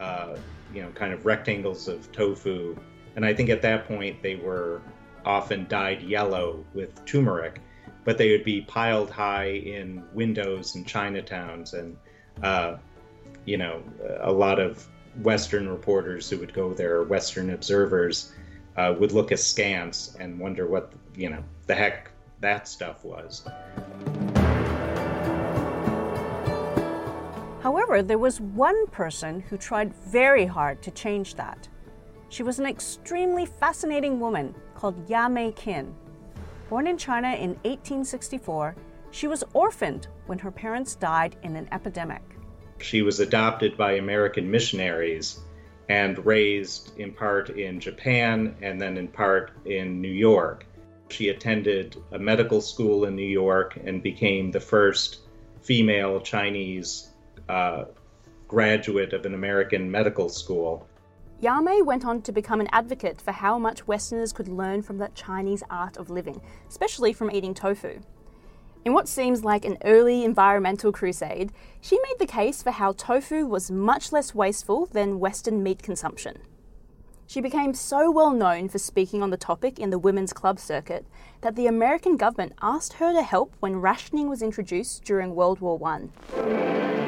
uh, 0.00 0.36
you 0.72 0.82
know, 0.82 0.90
kind 0.90 1.12
of 1.12 1.24
rectangles 1.24 1.88
of 1.88 2.10
tofu. 2.12 2.76
And 3.16 3.24
I 3.24 3.32
think 3.32 3.48
at 3.50 3.62
that 3.62 3.86
point 3.86 4.22
they 4.22 4.36
were 4.36 4.82
often 5.24 5.66
dyed 5.68 6.02
yellow 6.02 6.64
with 6.74 7.04
turmeric, 7.04 7.60
but 8.04 8.18
they 8.18 8.30
would 8.32 8.44
be 8.44 8.60
piled 8.62 9.10
high 9.10 9.50
in 9.50 10.04
windows 10.12 10.74
and 10.74 10.86
Chinatowns. 10.86 11.72
And, 11.74 11.96
uh, 12.42 12.76
you 13.44 13.56
know, 13.56 13.82
a 14.20 14.32
lot 14.32 14.58
of 14.58 14.86
Western 15.22 15.68
reporters 15.68 16.28
who 16.28 16.38
would 16.38 16.52
go 16.52 16.74
there, 16.74 17.04
Western 17.04 17.50
observers, 17.50 18.32
uh, 18.76 18.94
would 18.98 19.12
look 19.12 19.30
askance 19.30 20.16
and 20.18 20.38
wonder 20.38 20.66
what, 20.66 20.92
you 21.16 21.30
know, 21.30 21.42
the 21.66 21.74
heck 21.74 22.10
that 22.40 22.68
stuff 22.68 23.04
was. 23.04 23.48
However, 27.94 28.08
there 28.08 28.18
was 28.18 28.40
one 28.40 28.88
person 28.88 29.38
who 29.38 29.56
tried 29.56 29.94
very 29.94 30.46
hard 30.46 30.82
to 30.82 30.90
change 30.90 31.36
that. 31.36 31.68
She 32.28 32.42
was 32.42 32.58
an 32.58 32.66
extremely 32.66 33.46
fascinating 33.46 34.18
woman 34.18 34.52
called 34.74 35.08
Ya 35.08 35.28
Mei 35.28 35.52
Kin. 35.52 35.94
Born 36.68 36.88
in 36.88 36.98
China 36.98 37.28
in 37.28 37.50
1864, 37.62 38.74
she 39.12 39.28
was 39.28 39.44
orphaned 39.52 40.08
when 40.26 40.40
her 40.40 40.50
parents 40.50 40.96
died 40.96 41.36
in 41.44 41.54
an 41.54 41.68
epidemic. 41.70 42.22
She 42.78 43.02
was 43.02 43.20
adopted 43.20 43.76
by 43.76 43.92
American 43.92 44.50
missionaries 44.50 45.38
and 45.88 46.26
raised 46.26 46.98
in 46.98 47.12
part 47.12 47.50
in 47.50 47.78
Japan 47.78 48.56
and 48.60 48.82
then 48.82 48.96
in 48.96 49.06
part 49.06 49.52
in 49.66 50.00
New 50.00 50.08
York. 50.08 50.66
She 51.10 51.28
attended 51.28 51.96
a 52.10 52.18
medical 52.18 52.60
school 52.60 53.04
in 53.04 53.14
New 53.14 53.22
York 53.22 53.78
and 53.84 54.02
became 54.02 54.50
the 54.50 54.58
first 54.58 55.18
female 55.62 56.18
Chinese 56.20 57.13
uh, 57.48 57.84
graduate 58.48 59.12
of 59.12 59.26
an 59.26 59.34
American 59.34 59.90
medical 59.90 60.28
school. 60.28 60.86
Ya 61.40 61.60
Mei 61.60 61.82
went 61.82 62.04
on 62.04 62.22
to 62.22 62.32
become 62.32 62.60
an 62.60 62.68
advocate 62.72 63.20
for 63.20 63.32
how 63.32 63.58
much 63.58 63.86
Westerners 63.86 64.32
could 64.32 64.48
learn 64.48 64.82
from 64.82 64.98
that 64.98 65.14
Chinese 65.14 65.62
art 65.68 65.96
of 65.96 66.08
living, 66.08 66.40
especially 66.68 67.12
from 67.12 67.30
eating 67.30 67.52
tofu. 67.52 68.00
In 68.84 68.92
what 68.92 69.08
seems 69.08 69.44
like 69.44 69.64
an 69.64 69.78
early 69.84 70.24
environmental 70.24 70.92
crusade, 70.92 71.52
she 71.80 71.98
made 72.00 72.18
the 72.18 72.26
case 72.26 72.62
for 72.62 72.70
how 72.70 72.92
tofu 72.92 73.46
was 73.46 73.70
much 73.70 74.12
less 74.12 74.34
wasteful 74.34 74.86
than 74.86 75.20
Western 75.20 75.62
meat 75.62 75.82
consumption. 75.82 76.38
She 77.26 77.40
became 77.40 77.72
so 77.72 78.10
well 78.10 78.30
known 78.30 78.68
for 78.68 78.78
speaking 78.78 79.22
on 79.22 79.30
the 79.30 79.38
topic 79.38 79.78
in 79.78 79.90
the 79.90 79.98
women's 79.98 80.34
club 80.34 80.58
circuit 80.58 81.06
that 81.40 81.56
the 81.56 81.66
American 81.66 82.16
government 82.16 82.52
asked 82.60 82.94
her 82.94 83.12
to 83.12 83.22
help 83.22 83.54
when 83.60 83.80
rationing 83.80 84.28
was 84.28 84.42
introduced 84.42 85.04
during 85.04 85.34
World 85.34 85.60
War 85.60 85.80
I. 85.86 87.03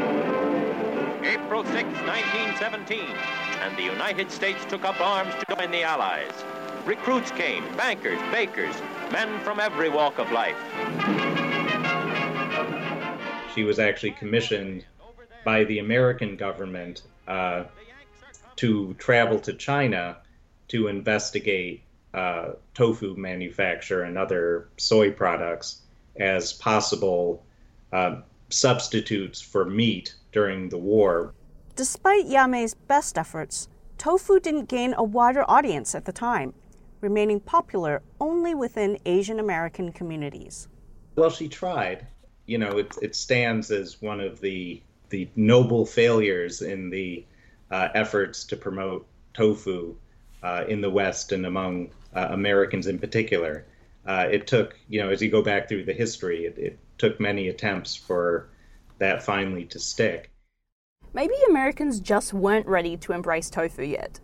April 1.56 1.72
6, 1.72 1.84
1917, 1.84 3.00
and 3.62 3.74
the 3.78 3.82
United 3.82 4.30
States 4.30 4.62
took 4.66 4.84
up 4.84 5.00
arms 5.00 5.32
to 5.36 5.56
join 5.56 5.70
the 5.70 5.82
Allies. 5.82 6.30
Recruits 6.84 7.30
came, 7.30 7.64
bankers, 7.78 8.18
bakers, 8.30 8.74
men 9.10 9.40
from 9.40 9.58
every 9.58 9.88
walk 9.88 10.18
of 10.18 10.30
life. 10.32 10.58
She 13.54 13.64
was 13.64 13.78
actually 13.78 14.10
commissioned 14.10 14.84
by 15.46 15.64
the 15.64 15.78
American 15.78 16.36
government 16.36 17.04
uh, 17.26 17.64
to 18.56 18.92
travel 18.98 19.40
to 19.40 19.54
China 19.54 20.18
to 20.68 20.88
investigate 20.88 21.84
uh, 22.12 22.50
tofu 22.74 23.16
manufacture 23.16 24.02
and 24.02 24.18
other 24.18 24.68
soy 24.76 25.10
products 25.10 25.80
as 26.16 26.52
possible 26.52 27.42
uh, 27.94 28.16
substitutes 28.50 29.40
for 29.40 29.64
meat 29.64 30.14
during 30.32 30.68
the 30.68 30.76
war. 30.76 31.32
Despite 31.76 32.24
Ya 32.24 32.46
Mei's 32.46 32.72
best 32.72 33.18
efforts, 33.18 33.68
tofu 33.98 34.40
didn't 34.40 34.70
gain 34.70 34.94
a 34.96 35.04
wider 35.04 35.44
audience 35.46 35.94
at 35.94 36.06
the 36.06 36.12
time, 36.12 36.54
remaining 37.02 37.38
popular 37.38 38.00
only 38.18 38.54
within 38.54 38.98
Asian 39.04 39.38
American 39.38 39.92
communities. 39.92 40.68
Well, 41.16 41.28
she 41.28 41.48
tried. 41.48 42.06
You 42.46 42.56
know, 42.56 42.78
it, 42.78 42.96
it 43.02 43.14
stands 43.14 43.70
as 43.70 44.00
one 44.00 44.20
of 44.20 44.40
the 44.40 44.82
the 45.10 45.28
noble 45.36 45.84
failures 45.84 46.62
in 46.62 46.88
the 46.88 47.26
uh, 47.70 47.88
efforts 47.94 48.44
to 48.44 48.56
promote 48.56 49.06
tofu 49.34 49.94
uh, 50.42 50.64
in 50.66 50.80
the 50.80 50.90
West 50.90 51.30
and 51.30 51.44
among 51.44 51.90
uh, 52.14 52.28
Americans 52.30 52.86
in 52.86 52.98
particular. 52.98 53.66
Uh, 54.06 54.26
it 54.30 54.46
took, 54.46 54.78
you 54.88 54.98
know, 55.00 55.10
as 55.10 55.20
you 55.20 55.30
go 55.30 55.42
back 55.42 55.68
through 55.68 55.84
the 55.84 55.92
history, 55.92 56.46
it, 56.46 56.56
it 56.56 56.78
took 56.96 57.20
many 57.20 57.48
attempts 57.48 57.94
for 57.94 58.48
that 58.98 59.22
finally 59.22 59.66
to 59.66 59.78
stick. 59.78 60.30
Maybe 61.16 61.34
Americans 61.48 61.98
just 62.00 62.34
weren't 62.34 62.66
ready 62.66 62.98
to 62.98 63.14
embrace 63.14 63.48
tofu 63.48 63.82
yet. 63.82 64.20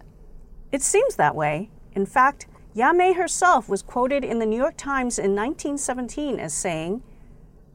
It 0.73 0.83
seems 0.83 1.17
that 1.17 1.35
way. 1.35 1.71
In 1.93 2.05
fact, 2.05 2.47
Ya 2.75 2.93
Mei 2.93 3.15
herself 3.15 3.67
was 3.67 3.81
quoted 3.81 4.23
in 4.23 4.41
the 4.41 4.45
New 4.45 4.59
York 4.59 4.77
Times 4.77 5.19
in 5.19 5.35
1917 5.35 6.39
as 6.39 6.53
saying, 6.53 7.03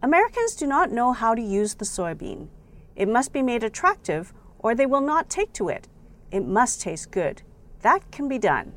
Americans 0.03 0.53
do 0.53 0.67
not 0.67 0.91
know 0.91 1.13
how 1.13 1.33
to 1.33 1.41
use 1.41 1.73
the 1.73 1.83
soybean. 1.83 2.49
It 2.95 3.07
must 3.07 3.33
be 3.33 3.41
made 3.41 3.63
attractive 3.63 4.33
or 4.59 4.75
they 4.75 4.85
will 4.85 5.01
not 5.01 5.31
take 5.31 5.51
to 5.53 5.67
it. 5.67 5.87
It 6.29 6.45
must 6.45 6.81
taste 6.81 7.09
good. 7.09 7.41
That 7.81 8.11
can 8.11 8.27
be 8.27 8.37
done. 8.37 8.73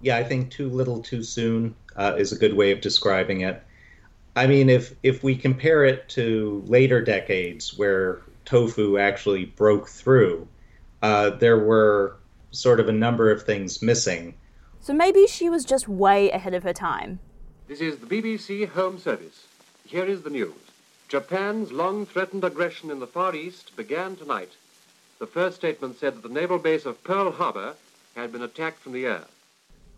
Yeah, 0.00 0.16
I 0.16 0.24
think 0.24 0.50
too 0.50 0.70
little 0.70 1.02
too 1.02 1.22
soon 1.22 1.74
uh, 1.96 2.14
is 2.16 2.32
a 2.32 2.38
good 2.38 2.54
way 2.54 2.72
of 2.72 2.80
describing 2.80 3.42
it. 3.42 3.62
I 4.36 4.46
mean, 4.46 4.70
if 4.70 4.94
if 5.02 5.22
we 5.22 5.36
compare 5.36 5.84
it 5.84 6.08
to 6.10 6.62
later 6.66 7.02
decades 7.02 7.76
where 7.76 8.22
tofu 8.46 8.96
actually 8.98 9.44
broke 9.44 9.88
through, 9.88 10.48
uh, 11.02 11.30
there 11.30 11.58
were 11.58 12.16
sort 12.52 12.80
of 12.80 12.88
a 12.88 12.92
number 12.92 13.30
of 13.30 13.42
things 13.42 13.82
missing. 13.82 14.34
So 14.80 14.94
maybe 14.94 15.26
she 15.26 15.50
was 15.50 15.64
just 15.64 15.88
way 15.88 16.30
ahead 16.30 16.54
of 16.54 16.62
her 16.62 16.72
time. 16.72 17.18
This 17.68 17.80
is 17.80 17.98
the 17.98 18.06
BBC 18.06 18.68
Home 18.68 18.98
Service. 18.98 19.48
Here 19.84 20.04
is 20.04 20.22
the 20.22 20.30
news. 20.30 20.54
Japan's 21.08 21.70
long 21.70 22.06
threatened 22.06 22.44
aggression 22.44 22.90
in 22.90 23.00
the 23.00 23.06
Far 23.06 23.34
East 23.34 23.76
began 23.76 24.16
tonight. 24.16 24.52
The 25.18 25.26
first 25.26 25.56
statement 25.56 25.98
said 25.98 26.16
that 26.16 26.22
the 26.22 26.34
naval 26.40 26.58
base 26.58 26.86
of 26.86 27.02
Pearl 27.04 27.30
Harbor 27.32 27.74
had 28.14 28.32
been 28.32 28.42
attacked 28.42 28.80
from 28.80 28.92
the 28.92 29.06
air. 29.06 29.24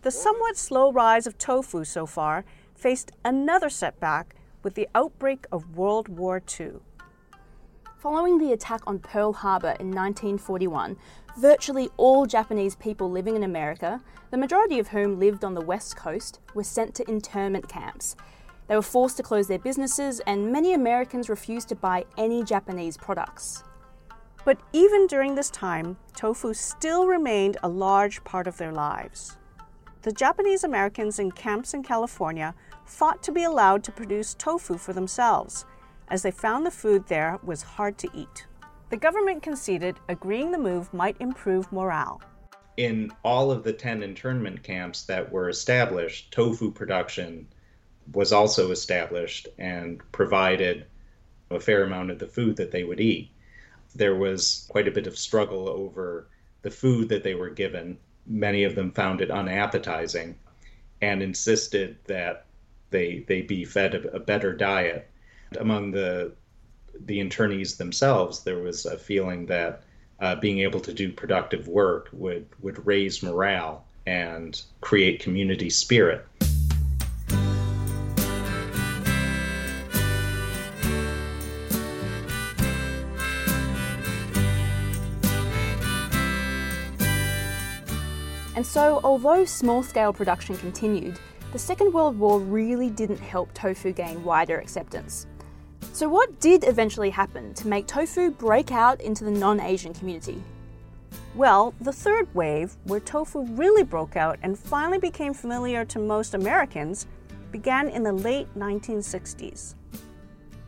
The 0.01 0.11
somewhat 0.11 0.57
slow 0.57 0.91
rise 0.91 1.27
of 1.27 1.37
tofu 1.37 1.83
so 1.83 2.05
far 2.05 2.45
faced 2.75 3.11
another 3.25 3.69
setback 3.69 4.35
with 4.63 4.75
the 4.75 4.87
outbreak 4.95 5.45
of 5.51 5.77
World 5.77 6.07
War 6.07 6.41
II. 6.59 6.73
Following 7.99 8.37
the 8.37 8.53
attack 8.53 8.79
on 8.87 8.99
Pearl 8.99 9.33
Harbor 9.33 9.75
in 9.77 9.91
1941, 9.91 10.95
virtually 11.37 11.89
all 11.97 12.25
Japanese 12.25 12.77
people 12.77 13.11
living 13.11 13.35
in 13.35 13.43
America, 13.43 14.01
the 14.31 14.37
majority 14.37 14.79
of 14.79 14.87
whom 14.87 15.19
lived 15.19 15.43
on 15.43 15.53
the 15.53 15.59
West 15.59 15.97
Coast, 15.97 16.39
were 16.53 16.63
sent 16.63 16.95
to 16.95 17.09
internment 17.09 17.67
camps. 17.67 18.15
They 18.69 18.75
were 18.77 18.81
forced 18.81 19.17
to 19.17 19.23
close 19.23 19.49
their 19.49 19.59
businesses, 19.59 20.21
and 20.21 20.49
many 20.49 20.73
Americans 20.73 21.27
refused 21.27 21.67
to 21.69 21.75
buy 21.75 22.05
any 22.17 22.41
Japanese 22.41 22.95
products. 22.95 23.65
But 24.45 24.61
even 24.71 25.05
during 25.05 25.35
this 25.35 25.49
time, 25.49 25.97
tofu 26.15 26.53
still 26.53 27.05
remained 27.05 27.57
a 27.61 27.67
large 27.67 28.23
part 28.23 28.47
of 28.47 28.55
their 28.55 28.71
lives. 28.71 29.35
The 30.03 30.13
Japanese 30.13 30.63
Americans 30.63 31.19
in 31.19 31.33
camps 31.33 31.73
in 31.73 31.83
California 31.83 32.55
fought 32.85 33.21
to 33.23 33.33
be 33.33 33.43
allowed 33.43 33.83
to 33.83 33.91
produce 33.91 34.35
tofu 34.35 34.77
for 34.77 34.93
themselves, 34.93 35.65
as 36.09 36.23
they 36.23 36.31
found 36.31 36.65
the 36.65 36.71
food 36.71 37.07
there 37.07 37.39
was 37.43 37.61
hard 37.61 37.97
to 37.97 38.09
eat. 38.13 38.45
The 38.89 38.97
government 38.97 39.43
conceded, 39.43 39.97
agreeing 40.07 40.51
the 40.51 40.57
move 40.57 40.93
might 40.93 41.15
improve 41.19 41.71
morale. 41.71 42.21
In 42.77 43.11
all 43.23 43.51
of 43.51 43.63
the 43.63 43.73
10 43.73 44.01
internment 44.01 44.63
camps 44.63 45.03
that 45.03 45.31
were 45.31 45.49
established, 45.49 46.31
tofu 46.31 46.71
production 46.71 47.47
was 48.13 48.31
also 48.31 48.71
established 48.71 49.47
and 49.57 50.01
provided 50.11 50.85
a 51.51 51.59
fair 51.59 51.83
amount 51.83 52.11
of 52.11 52.19
the 52.19 52.27
food 52.27 52.55
that 52.57 52.71
they 52.71 52.83
would 52.83 52.99
eat. 52.99 53.31
There 53.95 54.15
was 54.15 54.65
quite 54.69 54.87
a 54.87 54.91
bit 54.91 55.07
of 55.07 55.17
struggle 55.17 55.67
over 55.67 56.27
the 56.61 56.71
food 56.71 57.09
that 57.09 57.23
they 57.23 57.35
were 57.35 57.49
given. 57.49 57.97
Many 58.25 58.63
of 58.63 58.75
them 58.75 58.91
found 58.91 59.21
it 59.21 59.31
unappetizing 59.31 60.37
and 61.01 61.21
insisted 61.21 61.97
that 62.05 62.45
they 62.91 63.23
they 63.27 63.41
be 63.41 63.65
fed 63.65 63.95
a, 63.95 64.15
a 64.15 64.19
better 64.19 64.53
diet. 64.53 65.09
Among 65.57 65.91
the 65.91 66.33
the 67.05 67.19
internees 67.19 67.77
themselves, 67.77 68.43
there 68.43 68.59
was 68.59 68.85
a 68.85 68.97
feeling 68.97 69.45
that 69.47 69.83
uh, 70.19 70.35
being 70.35 70.59
able 70.59 70.79
to 70.81 70.93
do 70.93 71.11
productive 71.11 71.67
work 71.67 72.09
would 72.11 72.47
would 72.61 72.85
raise 72.85 73.23
morale 73.23 73.85
and 74.05 74.61
create 74.81 75.21
community 75.21 75.69
spirit. 75.69 76.25
And 88.55 88.65
so, 88.65 88.99
although 89.05 89.45
small 89.45 89.83
scale 89.83 90.11
production 90.11 90.57
continued, 90.57 91.17
the 91.53 91.59
Second 91.59 91.93
World 91.93 92.19
War 92.19 92.41
really 92.41 92.89
didn't 92.89 93.19
help 93.19 93.53
tofu 93.53 93.93
gain 93.93 94.21
wider 94.23 94.59
acceptance. 94.59 95.27
So, 95.91 96.07
what 96.07 96.39
did 96.39 96.63
eventually 96.65 97.09
happen 97.09 97.53
to 97.55 97.67
make 97.67 97.87
tofu 97.87 98.31
break 98.31 98.71
out 98.71 99.01
into 99.01 99.23
the 99.23 99.31
non 99.31 99.59
Asian 99.59 99.93
community? 99.93 100.41
Well, 101.35 101.73
the 101.81 101.91
third 101.91 102.33
wave, 102.33 102.75
where 102.85 102.99
tofu 102.99 103.45
really 103.55 103.83
broke 103.83 104.15
out 104.15 104.39
and 104.41 104.57
finally 104.57 104.99
became 104.99 105.33
familiar 105.33 105.85
to 105.85 105.99
most 105.99 106.33
Americans, 106.33 107.07
began 107.51 107.89
in 107.89 108.03
the 108.03 108.13
late 108.13 108.47
1960s. 108.57 109.75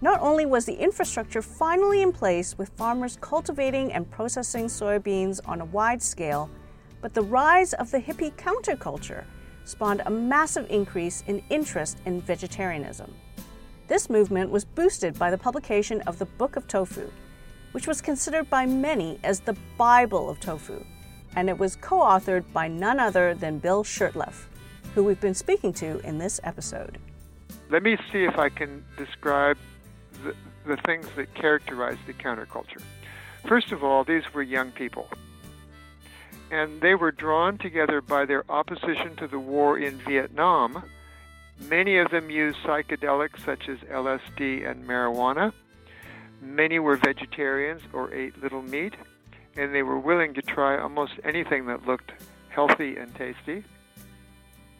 Not 0.01 0.19
only 0.19 0.47
was 0.47 0.65
the 0.65 0.73
infrastructure 0.73 1.43
finally 1.43 2.01
in 2.01 2.11
place 2.11 2.57
with 2.57 2.69
farmers 2.69 3.17
cultivating 3.21 3.93
and 3.93 4.09
processing 4.09 4.65
soybeans 4.65 5.39
on 5.45 5.61
a 5.61 5.65
wide 5.65 6.01
scale, 6.01 6.49
but 7.01 7.13
the 7.13 7.21
rise 7.21 7.73
of 7.73 7.91
the 7.91 7.99
hippie 7.99 8.33
counterculture 8.33 9.25
spawned 9.63 10.01
a 10.05 10.09
massive 10.09 10.65
increase 10.71 11.23
in 11.27 11.43
interest 11.49 11.99
in 12.05 12.19
vegetarianism. 12.21 13.13
This 13.91 14.09
movement 14.09 14.51
was 14.51 14.63
boosted 14.63 15.19
by 15.19 15.31
the 15.31 15.37
publication 15.37 15.99
of 16.03 16.17
the 16.17 16.23
Book 16.23 16.55
of 16.55 16.65
Tofu, 16.65 17.11
which 17.73 17.87
was 17.87 17.99
considered 17.99 18.49
by 18.49 18.65
many 18.65 19.19
as 19.21 19.41
the 19.41 19.57
Bible 19.77 20.29
of 20.29 20.39
tofu, 20.39 20.85
and 21.35 21.49
it 21.49 21.59
was 21.59 21.75
co 21.75 21.99
authored 21.99 22.45
by 22.53 22.69
none 22.69 23.01
other 23.01 23.33
than 23.33 23.59
Bill 23.59 23.83
Shurtleff, 23.83 24.45
who 24.95 25.03
we've 25.03 25.19
been 25.19 25.33
speaking 25.33 25.73
to 25.73 25.99
in 26.07 26.19
this 26.19 26.39
episode. 26.45 26.99
Let 27.69 27.83
me 27.83 27.97
see 28.13 28.23
if 28.23 28.39
I 28.39 28.47
can 28.47 28.85
describe 28.95 29.57
the, 30.23 30.35
the 30.65 30.77
things 30.85 31.07
that 31.17 31.33
characterized 31.33 31.99
the 32.07 32.13
counterculture. 32.13 32.81
First 33.45 33.73
of 33.73 33.83
all, 33.83 34.05
these 34.05 34.23
were 34.33 34.41
young 34.41 34.71
people 34.71 35.09
and 36.49 36.79
they 36.79 36.95
were 36.95 37.11
drawn 37.11 37.57
together 37.57 37.99
by 37.99 38.23
their 38.23 38.49
opposition 38.49 39.17
to 39.17 39.27
the 39.27 39.39
war 39.39 39.77
in 39.77 39.97
Vietnam. 40.07 40.81
Many 41.69 41.97
of 41.97 42.11
them 42.11 42.29
used 42.29 42.57
psychedelics 42.59 43.43
such 43.45 43.69
as 43.69 43.77
LSD 43.79 44.69
and 44.69 44.85
marijuana. 44.85 45.53
Many 46.41 46.79
were 46.79 46.97
vegetarians 46.97 47.81
or 47.93 48.13
ate 48.13 48.41
little 48.41 48.61
meat, 48.61 48.95
and 49.55 49.73
they 49.73 49.83
were 49.83 49.99
willing 49.99 50.33
to 50.33 50.41
try 50.41 50.79
almost 50.79 51.13
anything 51.23 51.67
that 51.67 51.85
looked 51.85 52.11
healthy 52.49 52.97
and 52.97 53.13
tasty. 53.15 53.63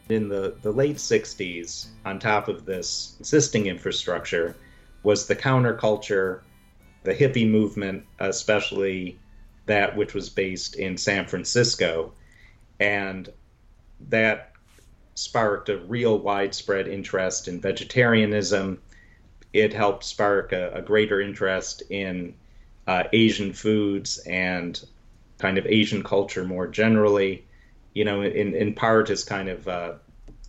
In 0.08 0.28
the, 0.28 0.56
the 0.62 0.72
late 0.72 0.96
60s, 0.96 1.86
on 2.04 2.18
top 2.18 2.48
of 2.48 2.64
this 2.64 3.16
existing 3.20 3.66
infrastructure, 3.66 4.56
was 5.02 5.26
the 5.26 5.36
counterculture, 5.36 6.40
the 7.04 7.14
hippie 7.14 7.48
movement, 7.48 8.04
especially 8.18 9.18
that 9.66 9.96
which 9.96 10.14
was 10.14 10.28
based 10.28 10.76
in 10.76 10.96
San 10.96 11.26
Francisco. 11.26 12.12
And 12.80 13.32
that 14.08 14.51
sparked 15.14 15.68
a 15.68 15.78
real 15.78 16.18
widespread 16.18 16.88
interest 16.88 17.48
in 17.48 17.60
vegetarianism. 17.60 18.80
It 19.52 19.72
helped 19.72 20.04
spark 20.04 20.52
a, 20.52 20.72
a 20.72 20.82
greater 20.82 21.20
interest 21.20 21.82
in 21.90 22.34
uh, 22.86 23.04
Asian 23.12 23.52
foods 23.52 24.18
and 24.18 24.82
kind 25.38 25.58
of 25.58 25.66
Asian 25.66 26.02
culture 26.02 26.44
more 26.44 26.66
generally. 26.66 27.44
You 27.94 28.04
know, 28.04 28.22
in, 28.22 28.54
in 28.54 28.74
part 28.74 29.10
is 29.10 29.24
kind 29.24 29.48
of 29.48 29.68
uh, 29.68 29.92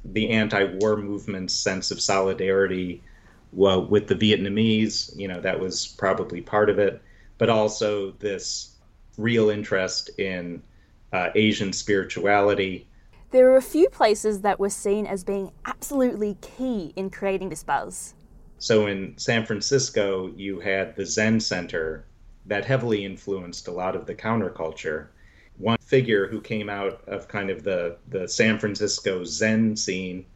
the 0.06 0.30
anti 0.30 0.64
war 0.64 0.96
movement's 0.96 1.54
sense 1.54 1.92
of 1.92 2.00
solidarity 2.02 3.02
well, 3.52 3.86
with 3.86 4.08
the 4.08 4.16
Vietnamese. 4.16 5.16
You 5.18 5.28
know, 5.28 5.42
that 5.42 5.60
was 5.60 5.88
probably 5.88 6.42
part 6.42 6.70
of 6.70 6.80
it. 6.80 7.02
But 7.38 7.50
also 7.50 8.12
this 8.20 8.76
real 9.18 9.50
interest 9.50 10.10
in 10.20 10.62
uh, 11.12 11.30
Asian 11.36 11.74
spirituality. 11.74 12.88
There 13.34 13.52
are 13.52 13.58
a 13.58 13.64
few 13.64 13.90
places 13.90 14.42
that 14.42 14.60
were 14.60 14.70
seen 14.70 15.08
as 15.08 15.24
being 15.24 15.52
absolutely 15.66 16.38
key 16.42 16.94
in 16.96 17.10
creating 17.10 17.50
this 17.50 17.64
buzz. 17.64 18.14
So 18.60 18.86
in 18.86 19.18
San 19.18 19.44
Francisco, 19.44 20.28
you 20.36 20.60
had 20.60 20.96
the 20.96 21.04
Zen 21.04 21.40
Center 21.40 22.06
that 22.46 22.64
heavily 22.64 23.04
influenced 23.04 23.68
a 23.68 23.72
lot 23.72 23.96
of 23.96 24.06
the 24.06 24.14
counterculture. 24.14 25.08
One 25.58 25.80
figure 25.82 26.28
who 26.28 26.42
came 26.42 26.70
out 26.70 27.04
of 27.08 27.28
kind 27.28 27.50
of 27.50 27.64
the, 27.64 27.98
the 28.10 28.28
San 28.28 28.60
Francisco 28.60 29.24
Zen 29.24 29.76
scene 29.78 30.28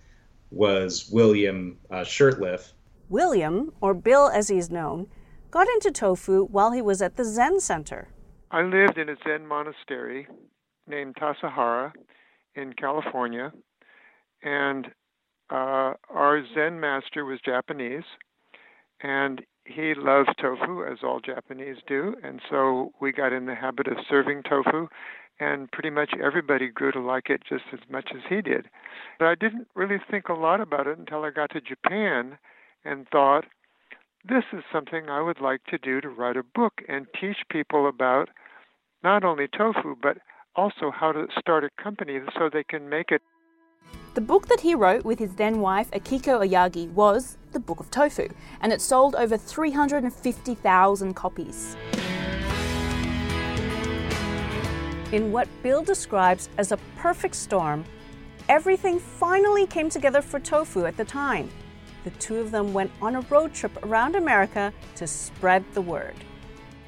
was 0.50 1.08
William 1.12 1.78
uh, 1.92 1.98
Shurtleff. 1.98 2.72
William, 3.10 3.74
or 3.80 3.94
Bill 3.94 4.28
as 4.28 4.48
he's 4.48 4.72
known, 4.72 5.06
got 5.52 5.68
into 5.68 5.92
tofu 5.92 6.46
while 6.46 6.72
he 6.72 6.82
was 6.82 7.04
at 7.04 7.16
the 7.16 7.26
Zen 7.26 7.60
Center. 7.60 8.08
I 8.50 8.64
lived 8.64 8.98
in 8.98 9.08
a 9.08 9.16
Zen 9.24 9.46
monastery 9.46 10.28
named 10.88 11.16
Tassajara 11.18 11.94
in 12.58 12.74
California, 12.74 13.52
and 14.44 14.88
uh, 15.50 15.94
our 16.10 16.44
Zen 16.54 16.80
master 16.80 17.24
was 17.24 17.40
Japanese, 17.46 18.04
and 19.02 19.42
he 19.66 19.94
loved 19.96 20.32
tofu, 20.42 20.84
as 20.84 21.00
all 21.04 21.20
Japanese 21.20 21.78
do, 21.88 22.16
and 22.24 22.42
so 22.50 22.92
we 23.00 23.12
got 23.12 23.34
in 23.34 23.46
the 23.46 23.56
habit 23.56 23.88
of 23.88 23.98
serving 24.10 24.44
tofu, 24.44 24.88
and 25.40 25.72
pretty 25.72 25.90
much 25.90 26.12
everybody 26.22 26.68
grew 26.68 26.92
to 26.92 27.00
like 27.00 27.30
it 27.30 27.44
just 27.48 27.66
as 27.72 27.80
much 27.90 28.10
as 28.16 28.22
he 28.28 28.42
did. 28.42 28.68
But 29.20 29.28
I 29.28 29.36
didn't 29.36 29.68
really 29.76 30.00
think 30.10 30.30
a 30.30 30.34
lot 30.34 30.62
about 30.62 30.88
it 30.88 30.98
until 30.98 31.24
I 31.24 31.30
got 31.30 31.52
to 31.52 31.62
Japan 31.62 32.38
and 32.84 33.08
thought, 33.10 33.46
this 34.28 34.44
is 34.52 34.64
something 34.74 35.10
I 35.10 35.22
would 35.22 35.40
like 35.40 35.64
to 35.66 35.78
do 35.78 36.02
to 36.02 36.10
write 36.10 36.38
a 36.38 36.44
book 36.44 36.82
and 36.90 37.06
teach 37.20 37.38
people 37.50 37.88
about 37.88 38.30
not 39.04 39.24
only 39.24 39.48
tofu, 39.48 39.96
but 40.02 40.18
also 40.58 40.92
how 40.92 41.12
to 41.12 41.28
start 41.40 41.64
a 41.64 41.70
company 41.82 42.20
so 42.38 42.50
they 42.52 42.64
can 42.64 42.90
make 42.90 43.12
it. 43.12 43.22
The 44.16 44.22
book 44.22 44.48
that 44.48 44.62
he 44.62 44.76
wrote 44.76 45.06
with 45.06 45.20
his 45.20 45.36
then 45.36 45.62
wife 45.62 45.90
Akiko 45.92 46.42
Aoyagi 46.42 46.92
was 46.92 47.38
The 47.52 47.60
Book 47.60 47.80
of 47.80 47.92
Tofu, 47.92 48.28
and 48.62 48.74
it 48.74 48.82
sold 48.82 49.16
over 49.16 49.38
350,000 49.38 51.14
copies. 51.14 51.78
In 55.12 55.32
what 55.32 55.48
Bill 55.64 55.84
describes 55.84 56.50
as 56.58 56.72
a 56.72 56.78
perfect 56.98 57.36
storm, 57.36 57.86
everything 58.50 59.00
finally 59.00 59.68
came 59.68 59.90
together 59.90 60.22
for 60.22 60.40
tofu 60.40 60.86
at 60.86 60.98
the 60.98 61.06
time 61.06 61.50
the 62.08 62.20
two 62.20 62.38
of 62.38 62.52
them 62.52 62.72
went 62.72 62.90
on 63.02 63.18
a 63.18 63.22
road 63.22 63.54
trip 63.54 63.78
around 63.84 64.16
America 64.16 64.72
to 64.96 65.06
spread 65.06 65.66
the 65.74 65.82
word. 65.82 66.16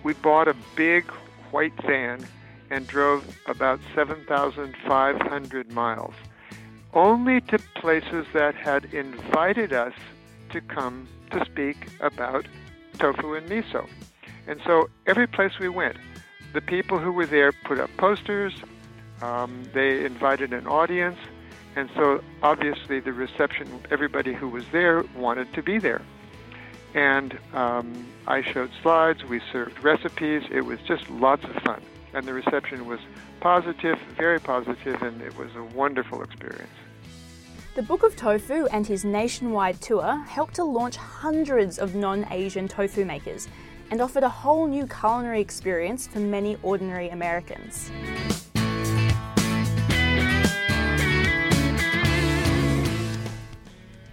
We 0.01 0.13
bought 0.13 0.47
a 0.47 0.55
big 0.77 1.03
white 1.51 1.73
van 1.85 2.25
and 2.69 2.87
drove 2.87 3.37
about 3.47 3.79
7,500 3.95 5.71
miles, 5.71 6.13
only 6.93 7.41
to 7.41 7.59
places 7.75 8.25
that 8.33 8.55
had 8.55 8.85
invited 8.93 9.73
us 9.73 9.93
to 10.51 10.61
come 10.61 11.07
to 11.31 11.43
speak 11.45 11.87
about 11.99 12.45
tofu 12.97 13.33
and 13.35 13.47
miso. 13.49 13.87
And 14.47 14.59
so 14.65 14.89
every 15.05 15.27
place 15.27 15.59
we 15.59 15.69
went, 15.69 15.97
the 16.53 16.61
people 16.61 16.97
who 16.97 17.11
were 17.11 17.25
there 17.25 17.51
put 17.51 17.79
up 17.79 17.89
posters, 17.97 18.53
um, 19.21 19.63
they 19.73 20.05
invited 20.05 20.53
an 20.53 20.65
audience, 20.65 21.17
and 21.75 21.89
so 21.95 22.23
obviously 22.41 22.99
the 22.99 23.13
reception, 23.13 23.67
everybody 23.91 24.33
who 24.33 24.49
was 24.49 24.63
there 24.71 25.03
wanted 25.15 25.53
to 25.53 25.61
be 25.61 25.77
there. 25.77 26.01
And 26.95 27.37
um, 27.53 28.07
I 28.25 28.41
showed 28.41 28.71
slides, 28.81 29.23
we 29.23 29.41
served 29.51 29.83
recipes, 29.83 30.43
it 30.51 30.61
was 30.61 30.79
just 30.87 31.09
lots 31.09 31.43
of 31.43 31.53
fun. 31.63 31.81
And 32.13 32.25
the 32.25 32.33
reception 32.33 32.87
was 32.87 32.99
positive, 33.39 33.99
very 34.17 34.39
positive, 34.39 35.01
and 35.01 35.21
it 35.21 35.37
was 35.37 35.55
a 35.55 35.63
wonderful 35.75 36.23
experience. 36.23 36.69
The 37.75 37.83
Book 37.83 38.03
of 38.03 38.15
Tofu 38.15 38.65
and 38.71 38.85
his 38.85 39.05
nationwide 39.05 39.79
tour 39.79 40.17
helped 40.27 40.55
to 40.55 40.63
launch 40.63 40.95
hundreds 40.95 41.77
of 41.77 41.95
non 41.95 42.25
Asian 42.31 42.67
tofu 42.67 43.05
makers 43.05 43.47
and 43.91 44.01
offered 44.01 44.23
a 44.23 44.29
whole 44.29 44.67
new 44.67 44.87
culinary 44.87 45.39
experience 45.39 46.07
for 46.07 46.19
many 46.19 46.57
ordinary 46.63 47.09
Americans. 47.09 47.91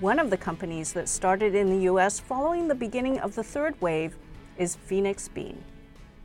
One 0.00 0.18
of 0.18 0.28
the 0.28 0.36
companies 0.36 0.92
that 0.92 1.08
started 1.08 1.54
in 1.54 1.70
the 1.70 1.84
US 1.90 2.20
following 2.20 2.68
the 2.68 2.74
beginning 2.74 3.18
of 3.20 3.34
the 3.34 3.42
third 3.42 3.80
wave 3.80 4.14
is 4.58 4.76
Phoenix 4.76 5.26
Bean. 5.28 5.64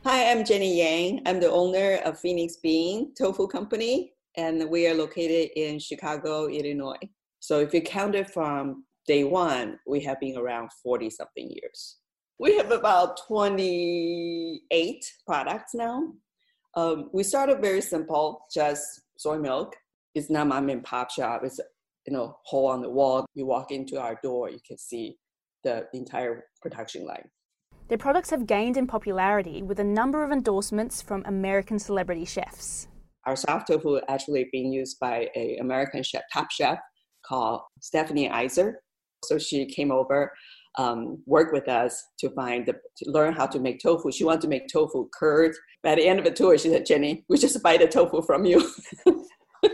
Hi, 0.04 0.32
I'm 0.32 0.44
Jenny 0.44 0.78
Yang. 0.78 1.22
I'm 1.26 1.38
the 1.38 1.48
owner 1.48 2.00
of 2.04 2.18
Phoenix 2.18 2.56
Bean 2.56 3.14
Tofu 3.14 3.46
Company, 3.46 4.14
and 4.36 4.68
we 4.68 4.88
are 4.88 4.94
located 4.94 5.50
in 5.54 5.78
Chicago, 5.78 6.48
Illinois. 6.48 6.98
So 7.38 7.60
if 7.60 7.72
you 7.72 7.82
count 7.82 8.16
it 8.16 8.28
from 8.28 8.84
day 9.06 9.22
one, 9.22 9.78
we 9.86 10.00
have 10.00 10.18
been 10.18 10.36
around 10.36 10.70
40 10.82 11.08
something 11.08 11.48
years. 11.48 11.98
We 12.40 12.56
have 12.56 12.72
about 12.72 13.20
28 13.28 15.12
products 15.24 15.72
now. 15.72 16.14
Um, 16.74 17.08
we 17.12 17.22
started 17.22 17.60
very 17.60 17.80
simple, 17.80 18.44
just 18.52 19.02
soy 19.18 19.38
milk. 19.38 19.76
It's 20.16 20.28
not 20.28 20.48
mom 20.48 20.68
and 20.68 20.82
pop 20.82 21.12
shop. 21.12 21.42
It's 21.44 21.60
you 22.08 22.12
know 22.12 22.38
hole 22.44 22.66
on 22.66 22.82
the 22.82 22.90
wall. 22.90 23.24
You 23.34 23.46
walk 23.46 23.70
into 23.70 24.00
our 24.00 24.18
door, 24.20 24.50
you 24.50 24.58
can 24.66 24.78
see 24.78 25.16
the 25.62 25.86
entire 25.94 26.46
production 26.60 27.06
line. 27.06 27.28
Their 27.92 27.98
products 27.98 28.30
have 28.30 28.46
gained 28.46 28.78
in 28.78 28.86
popularity 28.86 29.62
with 29.62 29.78
a 29.78 29.84
number 29.84 30.24
of 30.24 30.32
endorsements 30.32 31.02
from 31.02 31.22
American 31.26 31.78
celebrity 31.78 32.24
chefs. 32.24 32.88
Our 33.26 33.36
soft 33.36 33.66
tofu 33.66 34.00
actually 34.08 34.48
being 34.50 34.72
used 34.72 34.98
by 34.98 35.28
a 35.36 35.58
American 35.58 36.02
chef, 36.02 36.22
top 36.32 36.50
chef 36.50 36.78
called 37.22 37.60
Stephanie 37.82 38.30
Izard. 38.30 38.76
So 39.26 39.38
she 39.38 39.66
came 39.66 39.92
over, 39.92 40.32
um, 40.78 41.22
worked 41.26 41.52
with 41.52 41.68
us 41.68 42.02
to 42.20 42.30
find 42.30 42.64
the, 42.64 42.72
to 42.72 43.10
learn 43.10 43.34
how 43.34 43.44
to 43.48 43.60
make 43.60 43.78
tofu. 43.78 44.10
She 44.10 44.24
wanted 44.24 44.40
to 44.40 44.48
make 44.48 44.68
tofu 44.68 45.10
curd. 45.12 45.54
At 45.84 45.96
the 45.96 46.08
end 46.08 46.18
of 46.18 46.24
the 46.24 46.30
tour, 46.30 46.56
she 46.56 46.70
said, 46.70 46.86
"Jenny, 46.86 47.26
we 47.28 47.36
just 47.36 47.62
buy 47.62 47.76
the 47.76 47.88
tofu 47.88 48.22
from 48.22 48.46
you." 48.46 48.72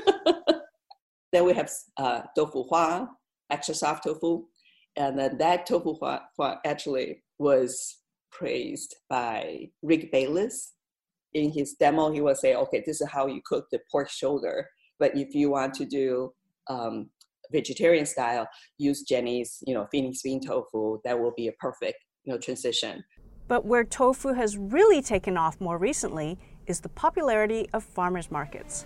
then 1.32 1.44
we 1.44 1.52
have 1.54 1.70
uh, 1.98 2.22
tofu 2.34 2.64
hua, 2.64 3.10
extra 3.48 3.76
soft 3.76 4.02
tofu, 4.02 4.42
and 4.96 5.16
then 5.16 5.38
that 5.38 5.66
tofu 5.66 5.94
hua, 5.94 6.22
hua 6.36 6.60
actually 6.64 7.22
was 7.38 7.94
praised 8.30 8.96
by 9.08 9.68
Rick 9.82 10.12
Bayless. 10.12 10.72
In 11.34 11.50
his 11.50 11.74
demo, 11.74 12.10
he 12.10 12.20
will 12.20 12.34
say, 12.34 12.54
okay, 12.54 12.82
this 12.86 13.00
is 13.00 13.08
how 13.08 13.26
you 13.26 13.40
cook 13.44 13.66
the 13.70 13.80
pork 13.90 14.10
shoulder. 14.10 14.68
But 14.98 15.16
if 15.16 15.34
you 15.34 15.50
want 15.50 15.74
to 15.74 15.84
do 15.84 16.32
um, 16.68 17.10
vegetarian 17.52 18.06
style, 18.06 18.48
use 18.78 19.02
Jenny's, 19.02 19.62
you 19.66 19.74
know, 19.74 19.86
Phoenix 19.90 20.22
bean 20.22 20.40
tofu. 20.40 20.98
That 21.04 21.18
will 21.18 21.32
be 21.36 21.48
a 21.48 21.52
perfect, 21.52 21.98
you 22.24 22.32
know, 22.32 22.38
transition. 22.38 23.04
But 23.46 23.64
where 23.64 23.84
tofu 23.84 24.34
has 24.34 24.56
really 24.58 25.00
taken 25.00 25.36
off 25.36 25.60
more 25.60 25.78
recently 25.78 26.38
is 26.66 26.80
the 26.80 26.88
popularity 26.90 27.68
of 27.72 27.82
farmers 27.82 28.30
markets. 28.30 28.84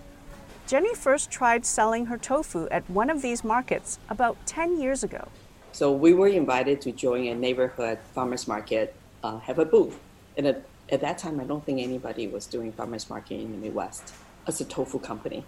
Jenny 0.65 0.95
first 0.95 1.29
tried 1.29 1.65
selling 1.65 2.05
her 2.05 2.17
tofu 2.17 2.69
at 2.69 2.89
one 2.89 3.09
of 3.09 3.21
these 3.21 3.43
markets 3.43 3.99
about 4.09 4.37
10 4.45 4.79
years 4.79 5.03
ago. 5.03 5.27
So 5.73 5.91
we 5.91 6.13
were 6.13 6.29
invited 6.29 6.79
to 6.81 6.91
join 6.93 7.27
a 7.27 7.35
neighborhood 7.35 7.99
farmers 8.13 8.47
market, 8.47 8.95
uh, 9.23 9.39
have 9.39 9.59
a 9.59 9.65
booth. 9.65 9.97
And 10.37 10.47
at, 10.47 10.63
at 10.89 11.01
that 11.01 11.17
time, 11.17 11.39
I 11.39 11.45
don't 11.45 11.65
think 11.65 11.79
anybody 11.79 12.27
was 12.27 12.45
doing 12.45 12.71
farmers 12.73 13.09
market 13.09 13.39
in 13.39 13.51
the 13.51 13.57
Midwest 13.57 14.13
as 14.47 14.59
a 14.61 14.65
tofu 14.65 14.99
company. 14.99 15.45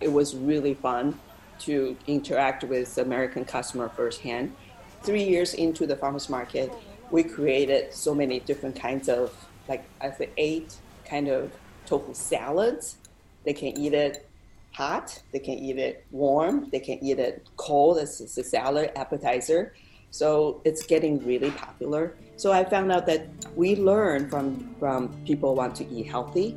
It 0.00 0.12
was 0.12 0.34
really 0.34 0.74
fun 0.74 1.18
to 1.60 1.96
interact 2.06 2.64
with 2.64 2.96
American 2.98 3.44
customer 3.44 3.88
firsthand. 3.88 4.54
Three 5.02 5.24
years 5.24 5.54
into 5.54 5.86
the 5.86 5.96
farmers 5.96 6.28
market, 6.28 6.72
we 7.10 7.22
created 7.22 7.92
so 7.92 8.14
many 8.14 8.40
different 8.40 8.76
kinds 8.76 9.08
of, 9.08 9.34
like 9.68 9.84
I 10.00 10.10
think 10.10 10.32
eight 10.36 10.74
kind 11.04 11.28
of 11.28 11.52
tofu 11.86 12.14
salads. 12.14 12.96
They 13.44 13.52
can 13.52 13.76
eat 13.78 13.92
it 13.92 14.28
hot, 14.72 15.20
they 15.32 15.38
can 15.38 15.54
eat 15.54 15.78
it 15.78 16.04
warm, 16.10 16.68
they 16.70 16.80
can 16.80 17.02
eat 17.02 17.18
it 17.18 17.46
cold 17.56 17.98
as 17.98 18.20
a 18.20 18.44
salad 18.44 18.92
appetizer. 18.96 19.74
So 20.12 20.60
it's 20.64 20.84
getting 20.84 21.24
really 21.24 21.50
popular. 21.52 22.16
So 22.36 22.52
I 22.52 22.64
found 22.64 22.92
out 22.92 23.06
that 23.06 23.28
we 23.56 23.76
learn 23.76 24.28
from 24.28 24.74
from 24.78 25.08
people 25.24 25.54
want 25.54 25.74
to 25.76 25.88
eat 25.88 26.06
healthy. 26.06 26.50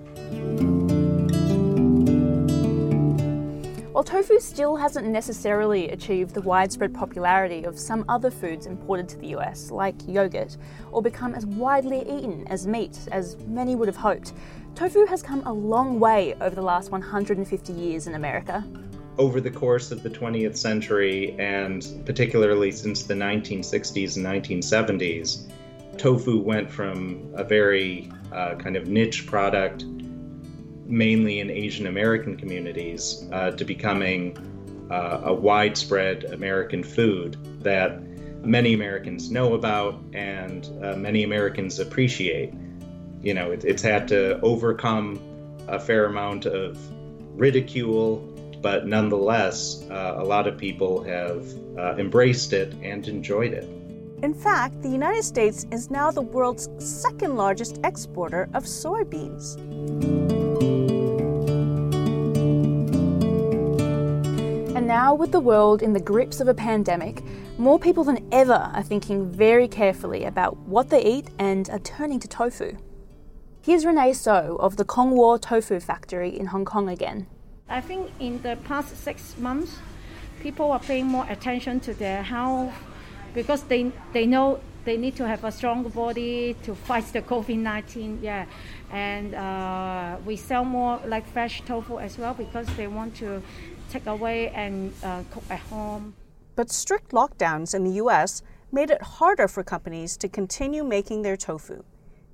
While 3.93 4.03
tofu 4.03 4.41
still 4.41 4.75
hasn't 4.75 5.07
necessarily 5.07 5.87
achieved 5.87 6.33
the 6.33 6.41
widespread 6.41 6.93
popularity 6.93 7.63
of 7.63 7.79
some 7.79 8.03
other 8.09 8.29
foods 8.29 8.65
imported 8.65 9.07
to 9.07 9.17
the 9.19 9.27
US, 9.37 9.71
like 9.71 9.95
yogurt, 10.05 10.57
or 10.91 11.01
become 11.01 11.33
as 11.33 11.45
widely 11.45 12.01
eaten 12.01 12.45
as 12.47 12.67
meat 12.67 12.99
as 13.13 13.37
many 13.47 13.77
would 13.77 13.87
have 13.87 13.95
hoped, 13.95 14.33
tofu 14.75 15.05
has 15.05 15.23
come 15.23 15.41
a 15.45 15.53
long 15.53 15.97
way 15.97 16.35
over 16.41 16.55
the 16.55 16.61
last 16.61 16.91
150 16.91 17.71
years 17.71 18.05
in 18.05 18.15
America. 18.15 18.65
Over 19.17 19.39
the 19.39 19.51
course 19.51 19.91
of 19.91 20.03
the 20.03 20.09
20th 20.09 20.57
century, 20.57 21.35
and 21.39 21.85
particularly 22.05 22.71
since 22.71 23.03
the 23.03 23.13
1960s 23.13 24.17
and 24.17 24.25
1970s, 24.25 25.49
tofu 25.97 26.41
went 26.41 26.69
from 26.69 27.31
a 27.33 27.43
very 27.43 28.11
uh, 28.33 28.55
kind 28.55 28.75
of 28.75 28.87
niche 28.87 29.25
product 29.25 29.85
mainly 30.85 31.39
in 31.39 31.49
Asian 31.49 31.87
American 31.87 32.37
communities, 32.37 33.27
uh, 33.31 33.51
to 33.51 33.65
becoming 33.65 34.37
uh, 34.91 35.21
a 35.23 35.33
widespread 35.33 36.25
American 36.25 36.83
food 36.83 37.37
that 37.63 38.01
many 38.43 38.73
Americans 38.73 39.31
know 39.31 39.55
about 39.55 39.99
and 40.13 40.69
uh, 40.83 40.95
many 40.95 41.23
Americans 41.23 41.79
appreciate. 41.79 42.53
You 43.21 43.33
know, 43.33 43.51
it, 43.51 43.65
it's 43.65 43.81
had 43.81 44.07
to 44.09 44.39
overcome 44.41 45.19
a 45.67 45.79
fair 45.79 46.05
amount 46.05 46.45
of 46.45 46.77
ridicule, 47.35 48.17
but 48.65 48.87
nonetheless, 48.87 49.85
uh, 49.91 50.15
a 50.17 50.23
lot 50.23 50.47
of 50.47 50.57
people 50.57 51.03
have 51.03 51.45
uh, 51.77 51.95
embraced 51.99 52.51
it 52.51 52.73
and 52.81 53.07
enjoyed 53.07 53.53
it. 53.53 53.69
In 54.23 54.33
fact, 54.33 54.81
the 54.81 54.89
United 54.89 55.23
States 55.23 55.67
is 55.71 55.91
now 55.91 56.09
the 56.09 56.23
world's 56.23 56.67
second 56.79 57.35
largest 57.35 57.79
exporter 57.83 58.49
of 58.55 58.63
soybeans. 58.63 59.55
And 64.75 64.87
now, 64.87 65.13
with 65.13 65.31
the 65.31 65.39
world 65.39 65.83
in 65.83 65.93
the 65.93 65.99
grips 65.99 66.41
of 66.41 66.47
a 66.47 66.55
pandemic, 66.55 67.21
more 67.59 67.77
people 67.77 68.03
than 68.03 68.27
ever 68.31 68.71
are 68.73 68.81
thinking 68.81 69.29
very 69.29 69.67
carefully 69.67 70.23
about 70.23 70.57
what 70.57 70.89
they 70.89 71.05
eat 71.05 71.29
and 71.37 71.69
are 71.69 71.77
turning 71.77 72.19
to 72.19 72.27
tofu. 72.27 72.75
Here's 73.61 73.85
Renee 73.85 74.13
So 74.13 74.57
of 74.59 74.77
the 74.77 74.85
Kongwo 74.85 75.39
Tofu 75.39 75.79
Factory 75.79 76.35
in 76.35 76.47
Hong 76.47 76.65
Kong 76.65 76.89
again. 76.89 77.27
I 77.67 77.81
think 77.81 78.11
in 78.19 78.41
the 78.43 78.57
past 78.63 78.95
six 78.95 79.37
months, 79.37 79.79
people 80.41 80.71
are 80.71 80.79
paying 80.79 81.07
more 81.07 81.25
attention 81.29 81.79
to 81.81 81.93
their 81.93 82.21
health 82.21 82.73
because 83.33 83.63
they, 83.63 83.91
they 84.13 84.25
know 84.27 84.59
they 84.85 84.97
need 84.97 85.15
to 85.15 85.27
have 85.27 85.43
a 85.43 85.51
strong 85.51 85.83
body 85.89 86.55
to 86.63 86.75
fight 86.75 87.05
the 87.11 87.21
COVID 87.21 87.57
19. 87.57 88.19
Yeah. 88.21 88.45
And 88.91 89.33
uh, 89.33 90.17
we 90.25 90.35
sell 90.35 90.63
more 90.63 91.01
like 91.07 91.27
fresh 91.27 91.63
tofu 91.65 91.99
as 91.99 92.17
well 92.19 92.35
because 92.35 92.67
they 92.77 92.87
want 92.87 93.15
to 93.15 93.41
take 93.89 94.05
away 94.05 94.49
and 94.49 94.93
uh, 95.03 95.23
cook 95.31 95.43
at 95.49 95.59
home. 95.61 96.13
But 96.55 96.71
strict 96.71 97.11
lockdowns 97.11 97.73
in 97.73 97.83
the 97.83 97.93
US 98.03 98.43
made 98.71 98.91
it 98.91 99.01
harder 99.01 99.47
for 99.47 99.63
companies 99.63 100.17
to 100.17 100.29
continue 100.29 100.83
making 100.83 101.23
their 101.23 101.35
tofu. 101.35 101.83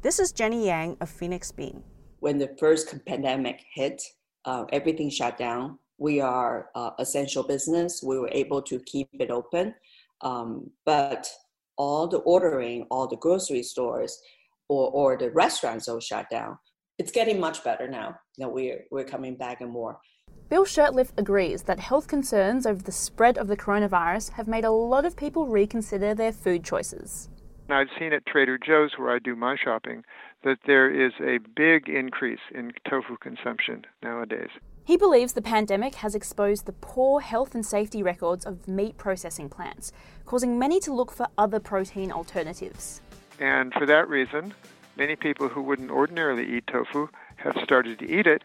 This 0.02 0.20
is 0.20 0.32
Jenny 0.32 0.66
Yang 0.66 0.98
of 1.00 1.10
Phoenix 1.10 1.52
Bean. 1.52 1.84
When 2.20 2.38
the 2.38 2.50
first 2.60 2.94
pandemic 3.06 3.64
hit, 3.74 4.04
uh, 4.46 4.66
everything 4.72 5.10
shut 5.10 5.38
down. 5.38 5.78
We 5.98 6.20
are 6.20 6.70
uh, 6.76 6.92
essential 7.00 7.44
business. 7.44 8.02
We 8.04 8.18
were 8.18 8.30
able 8.32 8.62
to 8.64 8.80
keep 8.80 9.10
it 9.20 9.30
open, 9.30 9.76
um, 10.22 10.70
but 10.86 11.30
all 11.78 12.08
the 12.08 12.18
ordering, 12.20 12.86
all 12.90 13.08
the 13.08 13.18
grocery 13.18 13.64
stores, 13.64 14.20
or, 14.68 14.90
or 14.92 15.18
the 15.18 15.32
restaurants 15.32 15.88
all 15.88 16.00
shut 16.00 16.30
down. 16.30 16.58
It's 16.98 17.12
getting 17.12 17.40
much 17.40 17.64
better 17.64 17.88
now. 17.88 18.20
Know, 18.38 18.50
we're 18.50 18.86
we're 18.92 19.04
coming 19.04 19.36
back 19.36 19.62
and 19.62 19.72
more. 19.72 20.00
Bill 20.50 20.66
Shurtleff 20.66 21.12
agrees 21.18 21.64
that 21.64 21.80
health 21.80 22.08
concerns 22.08 22.66
over 22.66 22.84
the 22.84 22.92
spread 22.92 23.38
of 23.38 23.48
the 23.48 23.56
coronavirus 23.56 24.32
have 24.34 24.48
made 24.48 24.66
a 24.66 24.72
lot 24.72 25.06
of 25.06 25.16
people 25.16 25.48
reconsider 25.48 26.14
their 26.14 26.34
food 26.34 26.64
choices. 26.64 27.31
I've 27.74 27.90
seen 27.98 28.14
at 28.14 28.26
Trader 28.26 28.58
Joe's, 28.58 28.92
where 28.98 29.12
I 29.12 29.20
do 29.20 29.36
my 29.36 29.56
shopping, 29.56 30.04
that 30.44 30.60
there 30.66 30.90
is 30.90 31.14
a 31.22 31.40
big 31.56 31.88
increase 31.90 32.40
in 32.54 32.74
tofu 32.90 33.18
consumption 33.18 33.86
nowadays. 34.02 34.50
He 34.84 34.98
believes 34.98 35.34
the 35.34 35.42
pandemic 35.42 35.96
has 35.96 36.16
exposed 36.16 36.66
the 36.66 36.74
poor 36.74 37.22
health 37.22 37.54
and 37.54 37.66
safety 37.66 38.02
records 38.02 38.46
of 38.46 38.68
meat 38.68 38.98
processing 38.98 39.48
plants, 39.48 39.92
causing 40.26 40.58
many 40.58 40.80
to 40.82 40.94
look 40.94 41.12
for 41.12 41.28
other 41.38 41.60
protein 41.60 42.12
alternatives. 42.12 43.02
And 43.40 43.72
for 43.74 43.86
that 43.86 44.10
reason, 44.10 44.54
many 44.98 45.16
people 45.16 45.48
who 45.48 45.62
wouldn't 45.62 45.92
ordinarily 45.92 46.58
eat 46.58 46.68
tofu 46.68 47.08
have 47.38 47.56
started 47.64 48.00
to 48.00 48.10
eat 48.10 48.28
it 48.28 48.44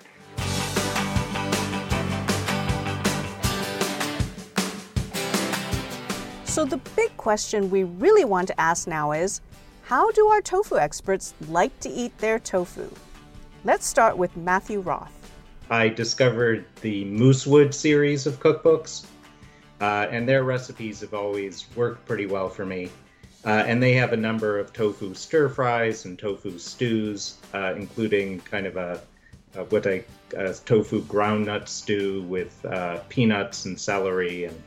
So, 6.57 6.65
the 6.65 6.79
big 6.97 7.15
question 7.19 7.69
we 7.69 7.85
really 7.85 8.25
want 8.25 8.49
to 8.49 8.59
ask 8.59 8.89
now 8.89 9.13
is 9.13 9.43
how 9.83 10.11
do 10.13 10.29
our 10.29 10.41
tofu 10.41 10.79
experts 10.79 11.35
like 11.51 11.79
to 11.81 11.91
eat 11.91 12.17
their 12.17 12.39
tofu? 12.39 12.91
Let's 13.65 13.85
start 13.85 14.17
with 14.17 14.35
Matthew 14.39 14.81
Roth. 14.81 15.13
I 15.69 15.91
discovered 15.91 16.65
the 16.81 17.05
Moosewood 17.05 17.75
series 17.75 18.27
of 18.27 18.41
cookbooks, 18.41 19.05
uh, 19.83 20.07
and 20.11 20.27
their 20.27 20.45
recipes 20.45 21.03
have 21.03 21.13
always 21.13 21.67
worked 21.77 22.07
pretty 22.07 22.25
well 22.25 22.49
for 22.49 22.65
me. 22.65 22.89
Uh, 23.45 23.65
and 23.67 23.83
they 23.83 23.93
have 23.93 24.15
a 24.15 24.17
number 24.17 24.59
of 24.59 24.73
tofu 24.73 25.13
stir 25.13 25.51
fries 25.51 26.07
and 26.07 26.19
tofu 26.19 26.59
stews, 26.59 27.37
uh, 27.53 27.75
including 27.77 28.41
kind 28.41 28.67
of 28.67 28.79
a, 28.79 29.03
a 29.57 29.65
what 29.65 29.85
a, 29.85 30.03
tofu 30.65 31.03
groundnut 31.03 31.69
stew 31.69 32.23
with 32.23 32.65
uh, 32.65 32.97
peanuts 33.11 33.67
and 33.67 33.79
celery. 33.79 34.45
And 34.45 34.63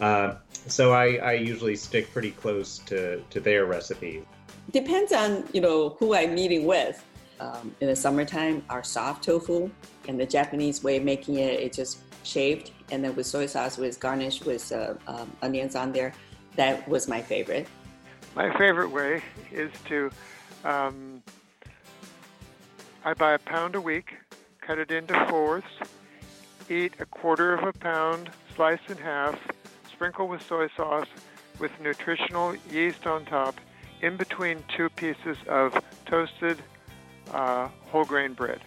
uh, 0.00 0.34
so 0.66 0.92
I, 0.92 1.16
I, 1.16 1.32
usually 1.34 1.76
stick 1.76 2.12
pretty 2.12 2.32
close 2.32 2.78
to, 2.86 3.20
to 3.30 3.40
their 3.40 3.66
recipe. 3.66 4.24
Depends 4.72 5.12
on 5.12 5.44
you 5.52 5.60
know 5.60 5.90
who 5.98 6.14
I'm 6.14 6.34
meeting 6.34 6.64
with. 6.64 7.04
Um, 7.40 7.74
in 7.80 7.88
the 7.88 7.96
summertime, 7.96 8.64
our 8.70 8.84
soft 8.84 9.24
tofu 9.24 9.70
and 10.08 10.18
the 10.18 10.26
Japanese 10.26 10.82
way 10.82 10.96
of 10.96 11.04
making 11.04 11.36
it, 11.36 11.60
it's 11.60 11.76
just 11.76 11.98
shaved 12.22 12.70
and 12.90 13.04
then 13.04 13.14
with 13.16 13.26
soy 13.26 13.46
sauce 13.46 13.76
with 13.76 13.98
garnished 14.00 14.46
with 14.46 14.70
uh, 14.72 14.94
um, 15.06 15.30
onions 15.42 15.74
on 15.74 15.92
there. 15.92 16.12
That 16.56 16.88
was 16.88 17.08
my 17.08 17.20
favorite. 17.20 17.66
My 18.34 18.56
favorite 18.56 18.90
way 18.90 19.22
is 19.52 19.70
to, 19.86 20.10
um, 20.64 21.22
I 23.04 23.14
buy 23.14 23.34
a 23.34 23.38
pound 23.38 23.74
a 23.74 23.80
week, 23.80 24.16
cut 24.60 24.78
it 24.78 24.90
into 24.90 25.14
fourths, 25.28 25.66
eat 26.68 26.94
a 27.00 27.06
quarter 27.06 27.54
of 27.54 27.64
a 27.64 27.72
pound, 27.72 28.30
slice 28.54 28.80
in 28.88 28.96
half, 28.96 29.38
sprinkle 30.04 30.28
with 30.28 30.42
soy 30.42 30.68
sauce, 30.76 31.06
with 31.58 31.70
nutritional 31.80 32.54
yeast 32.70 33.06
on 33.06 33.24
top, 33.24 33.54
in 34.02 34.18
between 34.18 34.62
two 34.76 34.90
pieces 34.90 35.38
of 35.48 35.82
toasted 36.04 36.58
uh, 37.32 37.68
whole 37.86 38.04
grain 38.04 38.34
bread, 38.34 38.60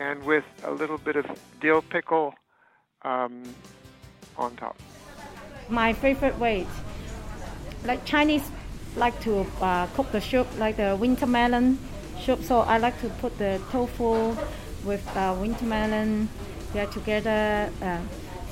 and 0.00 0.22
with 0.22 0.44
a 0.64 0.70
little 0.70 0.96
bit 0.96 1.16
of 1.16 1.26
dill 1.60 1.82
pickle 1.82 2.32
um, 3.02 3.42
on 4.38 4.56
top. 4.56 4.80
My 5.68 5.92
favorite 5.92 6.38
way 6.38 6.66
like 7.84 8.02
Chinese 8.06 8.50
like 8.96 9.20
to 9.20 9.44
uh, 9.60 9.86
cook 9.88 10.10
the 10.12 10.20
soup 10.22 10.46
like 10.56 10.78
the 10.78 10.96
winter 10.96 11.26
melon 11.26 11.78
soup. 12.22 12.42
So 12.42 12.60
I 12.60 12.78
like 12.78 12.98
to 13.02 13.10
put 13.20 13.36
the 13.36 13.60
tofu 13.70 14.34
with 14.82 15.04
winter 15.14 15.66
melon 15.66 16.30
yeah 16.74 16.86
together. 16.86 17.70
Uh, 17.82 17.98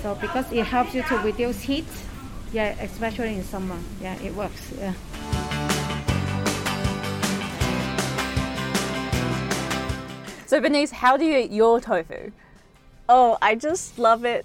so 0.02 0.14
because 0.14 0.50
it 0.52 0.64
helps 0.64 0.94
you 0.94 1.02
to 1.02 1.16
reduce 1.18 1.60
heat, 1.60 1.86
yeah, 2.52 2.74
especially 2.80 3.34
in 3.34 3.44
summer. 3.44 3.78
Yeah, 4.00 4.14
it 4.22 4.34
works. 4.34 4.72
Yeah. 4.78 4.94
So 10.46 10.60
Bernice, 10.60 10.90
how 10.90 11.16
do 11.16 11.24
you 11.24 11.38
eat 11.38 11.52
your 11.52 11.80
tofu? 11.80 12.32
Oh, 13.08 13.38
I 13.40 13.54
just 13.54 13.98
love 14.00 14.24
it. 14.24 14.44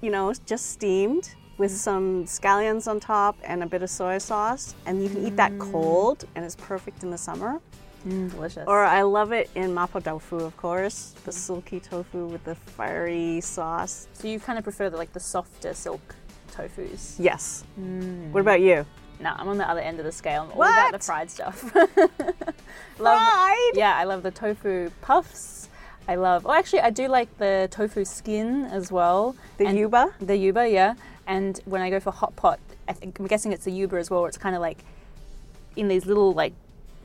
You 0.00 0.10
know, 0.10 0.32
just 0.46 0.70
steamed 0.70 1.32
with 1.58 1.70
some 1.70 2.24
scallions 2.24 2.88
on 2.88 2.98
top 2.98 3.36
and 3.44 3.62
a 3.62 3.66
bit 3.66 3.82
of 3.82 3.90
soy 3.90 4.18
sauce. 4.18 4.74
And 4.84 5.00
you 5.02 5.08
can 5.08 5.24
eat 5.24 5.36
that 5.36 5.52
Mm. 5.52 5.72
cold, 5.72 6.24
and 6.34 6.44
it's 6.44 6.56
perfect 6.56 7.04
in 7.04 7.10
the 7.10 7.18
summer. 7.18 7.60
Mm, 8.08 8.30
delicious. 8.30 8.64
Or 8.66 8.84
I 8.84 9.02
love 9.02 9.32
it 9.32 9.50
in 9.54 9.74
mapo 9.74 10.02
tofu, 10.02 10.36
of 10.36 10.56
course, 10.56 11.14
the 11.24 11.32
silky 11.32 11.80
tofu 11.80 12.26
with 12.26 12.44
the 12.44 12.54
fiery 12.54 13.40
sauce. 13.40 14.08
So 14.14 14.28
you 14.28 14.40
kind 14.40 14.58
of 14.58 14.64
prefer 14.64 14.88
the, 14.90 14.96
like 14.96 15.12
the 15.12 15.20
softer 15.20 15.74
silk 15.74 16.14
tofus? 16.50 17.16
Yes. 17.18 17.64
Mm. 17.78 18.30
What 18.32 18.40
about 18.40 18.60
you? 18.60 18.86
No, 19.20 19.34
I'm 19.36 19.48
on 19.48 19.58
the 19.58 19.68
other 19.68 19.80
end 19.80 19.98
of 19.98 20.04
the 20.04 20.12
scale. 20.12 20.42
I'm 20.44 20.52
all 20.52 20.62
about 20.62 20.92
the 20.92 20.98
fried 21.00 21.30
stuff. 21.30 21.74
love, 22.98 23.18
Fried? 23.18 23.72
Yeah, 23.74 23.96
I 23.96 24.04
love 24.04 24.22
the 24.22 24.30
tofu 24.30 24.90
puffs. 25.02 25.68
I 26.06 26.14
love. 26.14 26.46
Oh, 26.46 26.52
actually, 26.52 26.80
I 26.80 26.90
do 26.90 27.08
like 27.08 27.36
the 27.38 27.68
tofu 27.70 28.04
skin 28.04 28.64
as 28.66 28.90
well. 28.90 29.34
The 29.58 29.66
And- 29.66 29.76
yuba? 29.78 30.14
The 30.20 30.36
yuba, 30.36 30.68
yeah. 30.68 30.94
And 31.26 31.60
when 31.66 31.82
I 31.82 31.90
go 31.90 32.00
for 32.00 32.12
hot 32.12 32.34
pot, 32.36 32.58
I 32.88 32.92
think 32.94 33.18
I'm 33.18 33.26
guessing 33.26 33.52
it's 33.52 33.64
the 33.66 33.72
yuba 33.72 33.96
as 33.96 34.08
well. 34.08 34.20
Where 34.22 34.28
it's 34.28 34.38
kind 34.38 34.54
of 34.54 34.62
like 34.62 34.78
in 35.76 35.88
these 35.88 36.06
little 36.06 36.32
like 36.32 36.54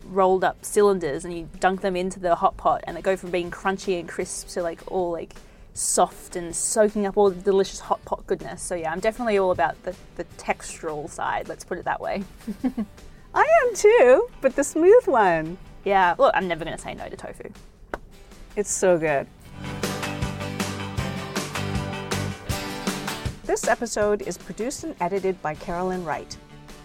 rolled 0.06 0.44
up 0.44 0.64
cylinders, 0.66 1.26
and 1.26 1.38
you 1.38 1.50
dunk 1.60 1.82
them 1.82 1.96
into 1.96 2.20
the 2.20 2.36
hot 2.36 2.58
pot, 2.58 2.84
and 2.86 2.96
they 2.96 3.02
go 3.02 3.16
from 3.16 3.32
being 3.32 3.52
crunchy 3.52 4.00
and 4.00 4.08
crisp 4.08 4.48
to 4.50 4.62
like 4.62 4.82
all 4.88 5.12
like 5.12 5.36
soft 5.74 6.36
and 6.36 6.56
soaking 6.56 7.06
up 7.06 7.18
all 7.18 7.30
the 7.30 7.42
delicious 7.42 7.80
hot 7.80 8.04
pot 8.06 8.26
goodness. 8.28 8.62
So 8.62 8.76
yeah, 8.76 8.92
I'm 8.92 9.00
definitely 9.00 9.38
all 9.38 9.52
about 9.52 9.82
the, 9.84 9.96
the 10.16 10.26
textural 10.38 11.10
side. 11.10 11.48
Let's 11.48 11.64
put 11.64 11.78
it 11.78 11.86
that 11.86 12.00
way. 12.00 12.24
I 13.34 13.48
am 13.64 13.76
too, 13.76 14.28
but 14.42 14.56
the 14.56 14.64
smooth 14.64 15.08
one. 15.08 15.58
Yeah, 15.84 16.16
look, 16.18 16.32
I'm 16.36 16.48
never 16.48 16.64
going 16.64 16.78
to 16.78 16.82
say 16.82 16.94
no 16.94 17.10
to 17.10 17.18
tofu. 17.18 17.50
It's 18.56 18.72
so 18.72 18.98
good. 18.98 19.28
This 23.46 23.68
episode 23.68 24.22
is 24.22 24.38
produced 24.38 24.84
and 24.84 24.96
edited 25.02 25.42
by 25.42 25.56
Carolyn 25.56 26.06
Wright, 26.06 26.38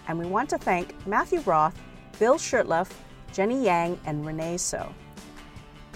and 0.07 0.19
we 0.19 0.25
want 0.25 0.49
to 0.49 0.57
thank 0.57 0.93
Matthew 1.07 1.39
Roth, 1.41 1.79
Bill 2.19 2.35
Shurtleff, 2.35 2.91
Jenny 3.33 3.63
Yang, 3.63 3.99
and 4.05 4.25
Renee 4.25 4.57
So. 4.57 4.93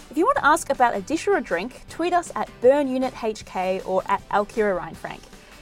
If 0.10 0.18
you 0.18 0.26
want 0.26 0.38
to 0.38 0.46
ask 0.46 0.70
about 0.70 0.96
a 0.96 1.02
dish 1.02 1.28
or 1.28 1.38
a 1.38 1.42
drink, 1.42 1.84
tweet 1.90 2.14
us 2.14 2.32
at 2.36 2.50
BurnUnitHK 2.62 3.88
or 3.88 4.04
at 4.06 4.28
Alkira 4.30 4.80
Reinfrank. 4.80 5.22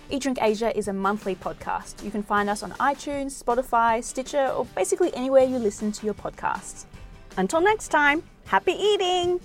Eat 0.09 0.23
Drink 0.23 0.39
Asia 0.41 0.77
is 0.77 0.89
a 0.89 0.93
monthly 0.93 1.35
podcast. 1.35 2.03
You 2.03 2.11
can 2.11 2.21
find 2.21 2.49
us 2.49 2.63
on 2.63 2.71
iTunes, 2.71 3.41
Spotify, 3.41 4.03
Stitcher, 4.03 4.47
or 4.47 4.65
basically 4.75 5.15
anywhere 5.15 5.43
you 5.45 5.57
listen 5.57 5.93
to 5.93 6.05
your 6.05 6.15
podcasts. 6.15 6.85
Until 7.37 7.61
next 7.61 7.87
time, 7.87 8.23
happy 8.45 8.73
eating! 8.73 9.39